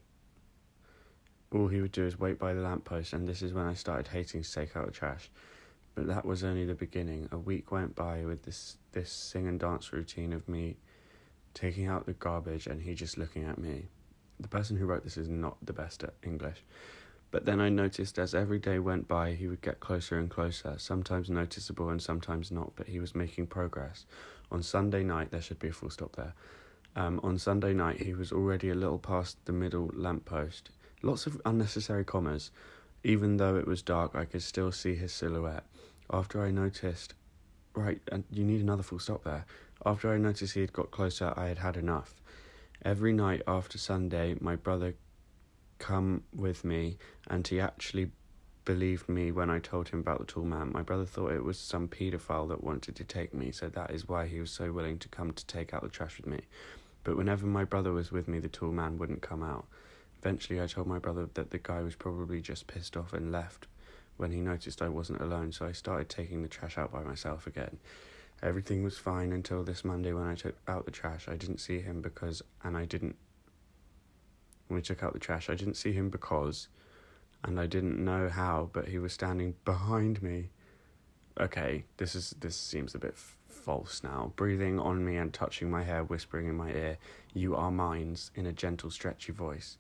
All 1.52 1.68
he 1.68 1.82
would 1.82 1.92
do 1.92 2.06
is 2.06 2.20
wait 2.20 2.38
by 2.38 2.54
the 2.54 2.62
lamppost, 2.62 3.14
and 3.14 3.28
this 3.28 3.42
is 3.42 3.54
when 3.54 3.66
I 3.66 3.74
started 3.74 4.08
hating 4.08 4.44
to 4.44 4.52
take 4.52 4.76
out 4.76 4.86
the 4.86 4.92
trash. 4.92 5.30
But 5.96 6.08
that 6.08 6.26
was 6.26 6.44
only 6.44 6.66
the 6.66 6.76
beginning. 6.76 7.30
A 7.32 7.38
week 7.38 7.72
went 7.72 7.96
by 7.96 8.26
with 8.26 8.44
this 8.44 8.78
this 8.92 9.12
sing 9.12 9.48
and 9.48 9.60
dance 9.60 9.94
routine 9.94 10.34
of 10.34 10.48
me 10.48 10.78
taking 11.54 11.88
out 11.88 12.06
the 12.06 12.14
garbage 12.14 12.68
and 12.68 12.82
he 12.82 12.94
just 12.94 13.18
looking 13.18 13.46
at 13.46 13.58
me. 13.58 13.86
The 14.40 14.50
person 14.50 14.76
who 14.76 14.86
wrote 14.86 15.04
this 15.04 15.18
is 15.18 15.30
not 15.30 15.58
the 15.66 15.74
best 15.74 16.04
at 16.04 16.14
English. 16.22 16.64
But 17.32 17.46
then 17.46 17.60
I 17.60 17.70
noticed 17.70 18.18
as 18.18 18.34
every 18.34 18.60
day 18.60 18.80
went 18.80 19.08
by, 19.08 19.34
he 19.34 19.48
would 19.48 19.62
get 19.62 19.80
closer 19.80 20.18
and 20.18 20.30
closer, 20.30 20.76
sometimes 20.78 21.30
noticeable 21.30 21.90
and 21.90 22.02
sometimes 22.02 22.52
not, 22.52 22.74
but 22.76 22.88
he 22.88 23.00
was 23.00 23.16
making 23.16 23.48
progress. 23.48 24.06
On 24.52 24.62
Sunday 24.64 25.04
night, 25.04 25.32
there 25.32 25.42
should 25.42 25.60
be 25.60 25.70
a 25.70 25.74
full 25.74 25.90
stop 25.90 26.16
there. 26.16 26.34
Um, 26.96 27.20
on 27.24 27.38
Sunday 27.38 27.74
night, 27.74 28.02
he 28.02 28.14
was 28.14 28.32
already 28.32 28.70
a 28.70 28.76
little 28.76 29.00
past 29.00 29.38
the 29.46 29.52
middle 29.52 29.92
lamppost. 29.94 30.70
Lots 31.02 31.28
of 31.28 31.42
unnecessary 31.46 32.06
commas. 32.06 32.52
Even 33.04 33.38
though 33.38 33.58
it 33.58 33.68
was 33.68 33.82
dark, 33.82 34.16
I 34.16 34.26
could 34.26 34.42
still 34.42 34.72
see 34.72 34.96
his 34.96 35.12
silhouette. 35.14 35.66
After 36.10 36.44
I 36.44 36.52
noticed, 36.52 37.14
right, 37.76 38.00
and 38.12 38.24
you 38.32 38.44
need 38.44 38.62
another 38.62 38.84
full 38.84 39.00
stop 39.00 39.24
there. 39.24 39.46
After 39.86 40.12
I 40.14 40.18
noticed 40.18 40.54
he 40.54 40.62
had 40.62 40.74
got 40.74 40.92
closer, 40.92 41.34
I 41.36 41.48
had 41.48 41.60
had 41.60 41.78
enough. 41.78 42.16
Every 42.84 43.14
night 43.14 43.42
after 43.48 43.78
Sunday, 43.78 44.36
my 44.40 44.56
brother 44.56 44.96
come 45.80 46.24
with 46.34 46.64
me, 46.64 46.98
and 47.28 47.48
he 47.48 47.60
actually 47.60 48.12
believed 48.66 49.08
me 49.08 49.32
when 49.32 49.50
I 49.50 49.60
told 49.60 49.90
him 49.90 50.00
about 50.00 50.20
the 50.20 50.26
tall 50.26 50.44
man. 50.44 50.72
My 50.72 50.82
brother 50.82 51.06
thought 51.06 51.32
it 51.32 51.44
was 51.44 51.60
some 51.60 51.88
paedophile 51.88 52.50
that 52.50 52.64
wanted 52.64 52.96
to 52.96 53.04
take 53.04 53.34
me, 53.34 53.52
so 53.52 53.70
that 53.70 53.92
is 53.92 54.08
why 54.08 54.26
he 54.28 54.40
was 54.40 54.52
so 54.52 54.72
willing 54.72 54.98
to 55.00 55.08
come 55.08 55.32
to 55.32 55.46
take 55.46 55.74
out 55.74 55.84
the 55.84 55.90
trash 55.90 56.18
with 56.18 56.28
me. 56.28 56.42
But 57.04 57.18
whenever 57.18 57.46
my 57.46 57.64
brother 57.64 57.92
was 57.92 58.12
with 58.12 58.28
me, 58.28 58.40
the 58.40 58.50
tall 58.50 58.72
man 58.72 58.98
wouldn't 58.98 59.22
come 59.22 59.44
out. 59.44 59.66
Eventually, 60.20 60.60
I 60.60 60.66
told 60.66 60.88
my 60.88 60.98
brother 60.98 61.30
that 61.36 61.52
the 61.52 61.60
guy 61.60 61.82
was 61.82 61.96
probably 61.96 62.42
just 62.42 62.66
pissed 62.66 62.98
off 62.98 63.14
and 63.14 63.32
left 63.32 63.68
when 64.18 64.32
he 64.32 64.40
noticed 64.40 64.82
I 64.82 64.90
wasn't 64.90 65.22
alone, 65.22 65.52
so 65.52 65.68
I 65.68 65.72
started 65.72 66.10
taking 66.10 66.42
the 66.42 66.48
trash 66.48 66.78
out 66.78 66.92
by 66.92 67.04
myself 67.04 67.46
again. 67.46 67.78
Everything 68.42 68.84
was 68.84 68.98
fine 68.98 69.32
until 69.32 69.64
this 69.64 69.86
Monday 69.86 70.14
when 70.14 70.26
I 70.26 70.36
took 70.36 70.56
out 70.68 70.86
the 70.86 70.92
trash. 70.92 71.28
I 71.28 71.36
didn't 71.36 71.60
see 71.60 71.80
him 71.80 72.02
because, 72.02 72.42
and 72.64 72.76
I 72.76 72.86
didn't. 72.86 73.16
When 74.68 74.76
we 74.76 74.82
took 74.82 75.04
out 75.04 75.14
the 75.14 75.20
trash, 75.20 75.50
I 75.50 75.56
didn't 75.56 75.76
see 75.76 75.94
him 75.94 76.10
because, 76.10 76.68
and 77.44 77.60
I 77.60 77.68
didn't 77.68 78.04
know 78.04 78.30
how, 78.30 78.70
but 78.74 78.88
he 78.88 78.98
was 78.98 79.14
standing 79.14 79.56
behind 79.64 80.24
me. 80.24 80.50
Okay, 81.40 81.84
this 81.98 82.16
is 82.16 82.36
this 82.40 82.56
seems 82.56 82.96
a 82.96 83.00
bit 83.00 83.14
f- 83.16 83.38
false 83.48 84.04
now. 84.04 84.32
Breathing 84.36 84.80
on 84.80 85.06
me 85.06 85.18
and 85.18 85.34
touching 85.34 85.70
my 85.70 85.84
hair, 85.84 86.04
whispering 86.04 86.48
in 86.48 86.56
my 86.56 86.72
ear, 86.72 86.98
"You 87.34 87.56
are 87.56 87.72
mine," 87.72 88.16
in 88.36 88.46
a 88.46 88.54
gentle, 88.54 88.90
stretchy 88.90 89.34
voice. 89.34 89.78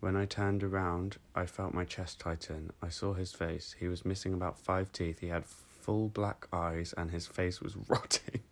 When 0.00 0.16
I 0.16 0.26
turned 0.26 0.62
around, 0.62 1.16
I 1.34 1.46
felt 1.46 1.74
my 1.74 1.84
chest 1.84 2.20
tighten. 2.20 2.72
I 2.82 2.88
saw 2.90 3.14
his 3.14 3.32
face. 3.32 3.74
He 3.78 3.88
was 3.88 4.04
missing 4.04 4.34
about 4.34 4.58
five 4.58 4.92
teeth. 4.92 5.20
He 5.20 5.28
had 5.28 5.44
full 5.46 6.08
black 6.08 6.46
eyes, 6.52 6.94
and 6.96 7.10
his 7.10 7.26
face 7.26 7.60
was 7.60 7.76
rotting. 7.88 8.42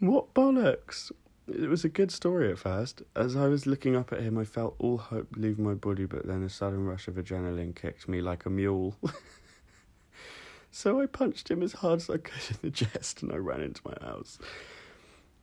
what 0.00 0.34
bollocks! 0.34 1.10
It 1.50 1.70
was 1.70 1.84
a 1.84 1.88
good 1.88 2.10
story 2.10 2.50
at 2.50 2.58
first. 2.58 3.02
As 3.16 3.34
I 3.34 3.48
was 3.48 3.66
looking 3.66 3.96
up 3.96 4.12
at 4.12 4.20
him, 4.20 4.36
I 4.36 4.44
felt 4.44 4.74
all 4.78 4.98
hope 4.98 5.28
leave 5.34 5.58
my 5.58 5.72
body, 5.72 6.04
but 6.04 6.26
then 6.26 6.42
a 6.42 6.50
sudden 6.50 6.84
rush 6.84 7.08
of 7.08 7.14
adrenaline 7.14 7.74
kicked 7.74 8.06
me 8.06 8.20
like 8.20 8.44
a 8.44 8.50
mule. 8.50 8.96
so 10.70 11.00
I 11.00 11.06
punched 11.06 11.50
him 11.50 11.62
as 11.62 11.72
hard 11.72 12.00
as 12.00 12.10
I 12.10 12.18
could 12.18 12.50
in 12.50 12.58
the 12.62 12.70
chest 12.86 13.22
and 13.22 13.32
I 13.32 13.36
ran 13.36 13.62
into 13.62 13.80
my 13.82 13.96
house. 14.06 14.38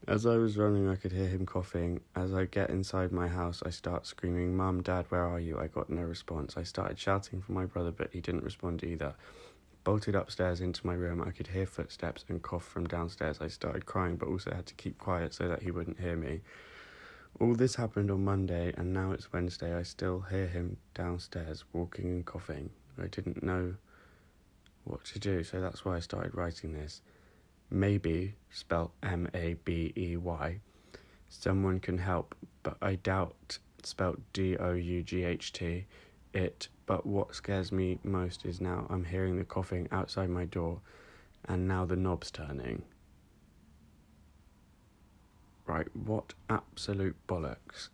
As 0.08 0.28
I 0.28 0.38
was 0.38 0.58
running, 0.58 0.88
I 0.88 0.96
could 0.96 1.12
hear 1.12 1.28
him 1.28 1.48
coughing. 1.48 2.02
As 2.16 2.32
I 2.36 2.46
get 2.46 2.70
inside 2.70 3.12
my 3.12 3.28
house, 3.28 3.64
I 3.66 3.72
start 3.72 4.06
screaming, 4.06 4.56
Mum, 4.56 4.84
Dad, 4.84 5.08
where 5.10 5.26
are 5.26 5.40
you? 5.40 5.58
I 5.58 5.66
got 5.66 5.90
no 5.90 6.04
response. 6.04 6.56
I 6.56 6.64
started 6.64 7.00
shouting 7.00 7.42
for 7.42 7.54
my 7.54 7.66
brother, 7.66 7.92
but 7.92 8.12
he 8.14 8.22
didn't 8.22 8.44
respond 8.44 8.84
either. 8.84 9.16
Bolted 9.86 10.16
upstairs 10.16 10.60
into 10.60 10.86
my 10.86 10.96
room, 10.96 11.22
I 11.22 11.32
could 11.32 11.48
hear 11.48 11.66
footsteps 11.66 12.26
and 12.28 12.42
cough 12.42 12.66
from 12.66 12.88
downstairs. 12.88 13.38
I 13.40 13.48
started 13.48 13.86
crying, 13.86 14.18
but 14.18 14.28
also 14.28 14.54
had 14.54 14.66
to 14.66 14.74
keep 14.74 14.98
quiet 14.98 15.34
so 15.34 15.48
that 15.48 15.62
he 15.62 15.72
wouldn't 15.72 16.00
hear 16.00 16.18
me. 16.18 16.42
All 17.40 17.54
this 17.54 17.76
happened 17.76 18.12
on 18.12 18.26
Monday, 18.26 18.74
and 18.76 18.92
now 18.92 19.12
it's 19.12 19.32
Wednesday. 19.32 19.74
I 19.74 19.84
still 19.84 20.22
hear 20.22 20.48
him 20.48 20.78
downstairs, 20.94 21.64
walking 21.72 22.06
and 22.06 22.26
coughing. 22.26 22.72
I 23.02 23.08
didn't 23.08 23.44
know 23.44 23.76
what 24.84 25.06
to 25.06 25.20
do, 25.20 25.44
so 25.44 25.62
that's 25.62 25.86
why 25.86 25.96
I 25.96 26.00
started 26.00 26.36
writing 26.36 26.74
this 26.74 27.02
maybe, 27.70 28.36
spelled 28.50 28.92
M 29.04 29.30
A 29.34 29.56
B 29.66 29.94
E 29.96 30.18
Y, 30.18 30.60
someone 31.30 31.80
can 31.80 31.98
help, 31.98 32.36
but 32.64 32.78
I 32.82 32.96
doubt, 32.96 33.60
spelled 33.84 34.22
D 34.34 34.58
O 34.58 34.74
U 34.74 35.04
G 35.04 35.24
H 35.24 35.54
T, 35.54 35.86
it. 36.34 36.70
But 36.86 37.06
what 37.06 37.34
scares 37.34 37.72
me 37.72 38.00
most 38.04 38.46
is 38.46 38.62
now 38.62 38.86
I'm 38.90 39.06
hearing 39.06 39.38
the 39.38 39.44
coughing 39.44 39.88
outside 39.92 40.30
my 40.30 40.46
door, 40.46 40.82
and 41.46 41.68
now 41.68 41.86
the 41.86 41.96
knob's 41.96 42.32
turning. 42.32 42.84
Right, 45.66 45.88
what 45.96 46.34
absolute 46.50 47.16
bollocks. 47.28 47.90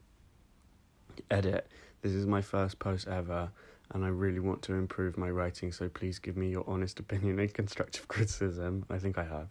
Edit. 1.29 1.67
This 2.01 2.13
is 2.13 2.25
my 2.25 2.41
first 2.41 2.79
post 2.79 3.07
ever 3.07 3.51
and 3.93 4.05
I 4.05 4.07
really 4.07 4.39
want 4.39 4.61
to 4.63 4.73
improve 4.73 5.17
my 5.17 5.29
writing, 5.29 5.71
so 5.71 5.89
please 5.89 6.17
give 6.19 6.37
me 6.37 6.49
your 6.49 6.63
honest 6.65 6.99
opinion 6.99 7.39
and 7.39 7.53
constructive 7.53 8.07
criticism. 8.07 8.85
I 8.89 8.97
think 8.97 9.17
I 9.17 9.23
have. 9.23 9.49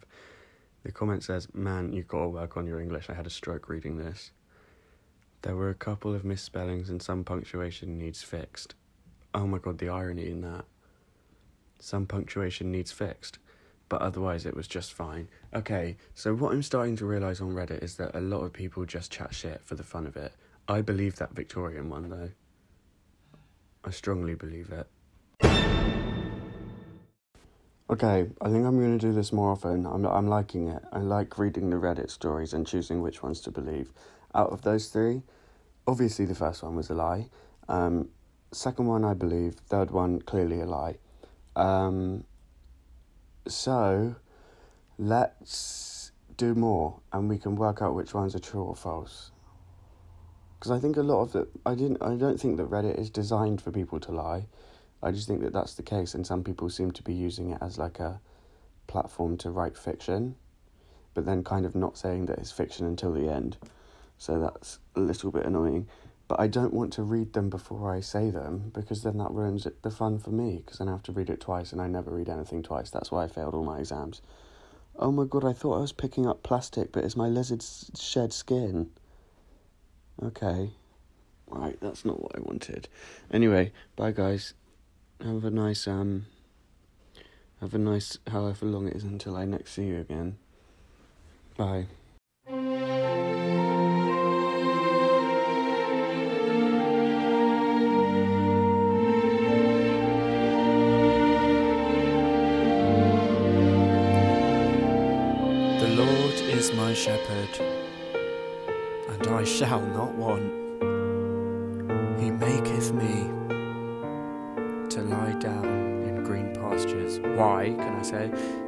The 0.83 0.91
comment 0.91 1.23
says, 1.23 1.47
Man, 1.53 1.93
you've 1.93 2.07
got 2.07 2.21
to 2.21 2.29
work 2.29 2.57
on 2.57 2.65
your 2.65 2.79
English. 2.79 3.09
I 3.09 3.13
had 3.13 3.27
a 3.27 3.31
stroke 3.31 3.69
reading 3.69 3.97
this. 3.97 4.31
There 5.43 5.55
were 5.55 5.69
a 5.69 5.75
couple 5.75 6.15
of 6.15 6.25
misspellings 6.25 6.89
and 6.89 7.01
some 7.01 7.23
punctuation 7.23 7.97
needs 7.97 8.23
fixed. 8.23 8.73
Oh 9.33 9.47
my 9.47 9.57
god, 9.57 9.77
the 9.77 9.89
irony 9.89 10.29
in 10.29 10.41
that. 10.41 10.65
Some 11.79 12.05
punctuation 12.05 12.71
needs 12.71 12.91
fixed, 12.91 13.39
but 13.89 14.01
otherwise 14.01 14.45
it 14.45 14.55
was 14.55 14.67
just 14.67 14.93
fine. 14.93 15.29
Okay, 15.53 15.97
so 16.13 16.33
what 16.33 16.51
I'm 16.53 16.63
starting 16.63 16.95
to 16.97 17.05
realise 17.05 17.41
on 17.41 17.53
Reddit 17.53 17.83
is 17.83 17.95
that 17.95 18.15
a 18.15 18.21
lot 18.21 18.41
of 18.41 18.53
people 18.53 18.85
just 18.85 19.11
chat 19.11 19.33
shit 19.33 19.61
for 19.63 19.75
the 19.75 19.83
fun 19.83 20.05
of 20.05 20.15
it. 20.15 20.33
I 20.67 20.81
believe 20.81 21.15
that 21.15 21.33
Victorian 21.33 21.89
one 21.89 22.09
though. 22.09 22.29
I 23.83 23.89
strongly 23.91 24.35
believe 24.35 24.71
it. 24.71 24.87
Okay, 27.89 28.29
I 28.39 28.49
think 28.49 28.65
I'm 28.65 28.79
going 28.79 28.97
to 28.97 29.05
do 29.05 29.11
this 29.11 29.33
more 29.33 29.51
often. 29.51 29.85
I'm, 29.85 30.05
I'm 30.05 30.27
liking 30.27 30.69
it. 30.69 30.81
I 30.93 30.99
like 30.99 31.37
reading 31.37 31.69
the 31.69 31.75
Reddit 31.75 32.09
stories 32.09 32.53
and 32.53 32.65
choosing 32.65 33.01
which 33.01 33.21
ones 33.21 33.41
to 33.41 33.51
believe. 33.51 33.91
Out 34.33 34.51
of 34.51 34.61
those 34.61 34.87
three, 34.87 35.23
obviously 35.85 36.23
the 36.23 36.33
first 36.33 36.63
one 36.63 36.77
was 36.77 36.89
a 36.89 36.93
lie. 36.93 37.27
Um, 37.67 38.07
second 38.51 38.85
one, 38.87 39.03
I 39.03 39.13
believe. 39.13 39.55
Third 39.55 39.91
one, 39.91 40.21
clearly 40.21 40.61
a 40.61 40.65
lie. 40.65 40.97
Um, 41.55 42.23
so, 43.47 44.15
let's 44.97 46.11
do 46.37 46.55
more 46.55 46.99
and 47.11 47.29
we 47.29 47.37
can 47.37 47.55
work 47.55 47.81
out 47.81 47.93
which 47.93 48.13
ones 48.13 48.35
are 48.35 48.39
true 48.39 48.63
or 48.63 48.75
false 48.75 49.31
because 50.61 50.71
I 50.71 50.79
think 50.79 50.95
a 50.97 51.01
lot 51.01 51.21
of 51.21 51.35
it. 51.35 51.47
I 51.65 51.73
didn't. 51.73 52.03
I 52.03 52.13
don't 52.13 52.39
think 52.39 52.57
that 52.57 52.69
Reddit 52.69 52.99
is 52.99 53.09
designed 53.09 53.61
for 53.61 53.71
people 53.71 53.99
to 54.01 54.11
lie. 54.11 54.45
I 55.01 55.11
just 55.11 55.27
think 55.27 55.41
that 55.41 55.53
that's 55.53 55.73
the 55.73 55.81
case, 55.81 56.13
and 56.13 56.25
some 56.25 56.43
people 56.43 56.69
seem 56.69 56.91
to 56.91 57.01
be 57.01 57.13
using 57.13 57.49
it 57.49 57.57
as 57.61 57.79
like 57.79 57.99
a 57.99 58.21
platform 58.85 59.37
to 59.37 59.49
write 59.49 59.75
fiction, 59.75 60.35
but 61.15 61.25
then 61.25 61.43
kind 61.43 61.65
of 61.65 61.73
not 61.73 61.97
saying 61.97 62.27
that 62.27 62.37
it's 62.37 62.51
fiction 62.51 62.85
until 62.85 63.11
the 63.11 63.27
end. 63.27 63.57
So 64.19 64.39
that's 64.39 64.77
a 64.95 64.99
little 64.99 65.31
bit 65.31 65.47
annoying. 65.47 65.87
But 66.31 66.39
I 66.39 66.47
don't 66.47 66.73
want 66.73 66.93
to 66.93 67.03
read 67.03 67.33
them 67.33 67.49
before 67.49 67.93
I 67.93 67.99
say 67.99 68.29
them 68.29 68.71
because 68.73 69.03
then 69.03 69.17
that 69.17 69.31
ruins 69.31 69.65
it, 69.65 69.81
the 69.81 69.91
fun 69.91 70.17
for 70.17 70.29
me 70.29 70.63
because 70.63 70.77
then 70.77 70.87
I 70.87 70.91
have 70.91 71.03
to 71.03 71.11
read 71.11 71.29
it 71.29 71.41
twice 71.41 71.73
and 71.73 71.81
I 71.81 71.87
never 71.87 72.09
read 72.09 72.29
anything 72.29 72.63
twice. 72.63 72.89
That's 72.89 73.11
why 73.11 73.25
I 73.25 73.27
failed 73.27 73.53
all 73.53 73.65
my 73.65 73.79
exams. 73.79 74.21
Oh 74.95 75.11
my 75.11 75.25
god, 75.25 75.43
I 75.43 75.51
thought 75.51 75.75
I 75.75 75.81
was 75.81 75.91
picking 75.91 76.25
up 76.25 76.41
plastic, 76.41 76.93
but 76.93 77.03
it's 77.03 77.17
my 77.17 77.27
lizard's 77.27 77.91
shed 77.99 78.31
skin. 78.31 78.91
Okay. 80.23 80.69
Right, 81.49 81.77
that's 81.81 82.05
not 82.05 82.21
what 82.21 82.33
I 82.33 82.39
wanted. 82.39 82.87
Anyway, 83.29 83.73
bye 83.97 84.13
guys. 84.13 84.53
Have 85.21 85.43
a 85.43 85.51
nice 85.51 85.85
um 85.85 86.27
have 87.59 87.73
a 87.73 87.77
nice 87.77 88.19
however 88.27 88.67
long 88.67 88.87
it 88.87 88.95
is 88.95 89.03
until 89.03 89.35
I 89.35 89.43
next 89.43 89.73
see 89.73 89.87
you 89.87 89.99
again. 89.99 90.37
Bye. 91.57 91.87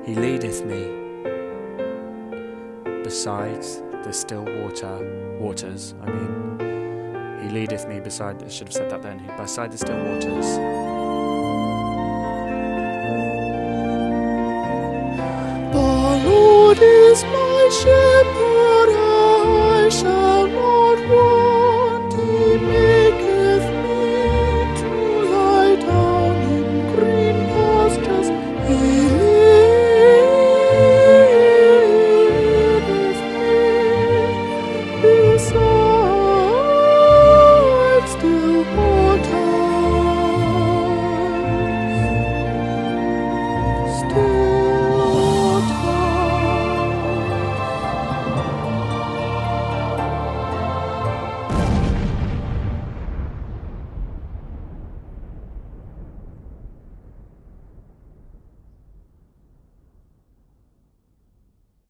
He 0.05 0.15
leadeth 0.15 0.65
me 0.65 0.83
besides 3.03 3.81
the 4.03 4.11
still 4.11 4.43
water 4.43 5.37
waters. 5.39 5.95
I 6.01 6.05
mean, 6.11 7.39
he 7.41 7.49
leadeth 7.49 7.87
me 7.87 8.01
beside. 8.01 8.43
I 8.43 8.49
should 8.49 8.67
have 8.67 8.73
said 8.73 8.89
that 8.91 9.01
then. 9.01 9.25
Beside 9.37 9.71
the 9.71 9.77
still 9.77 10.03
waters. 10.03 10.57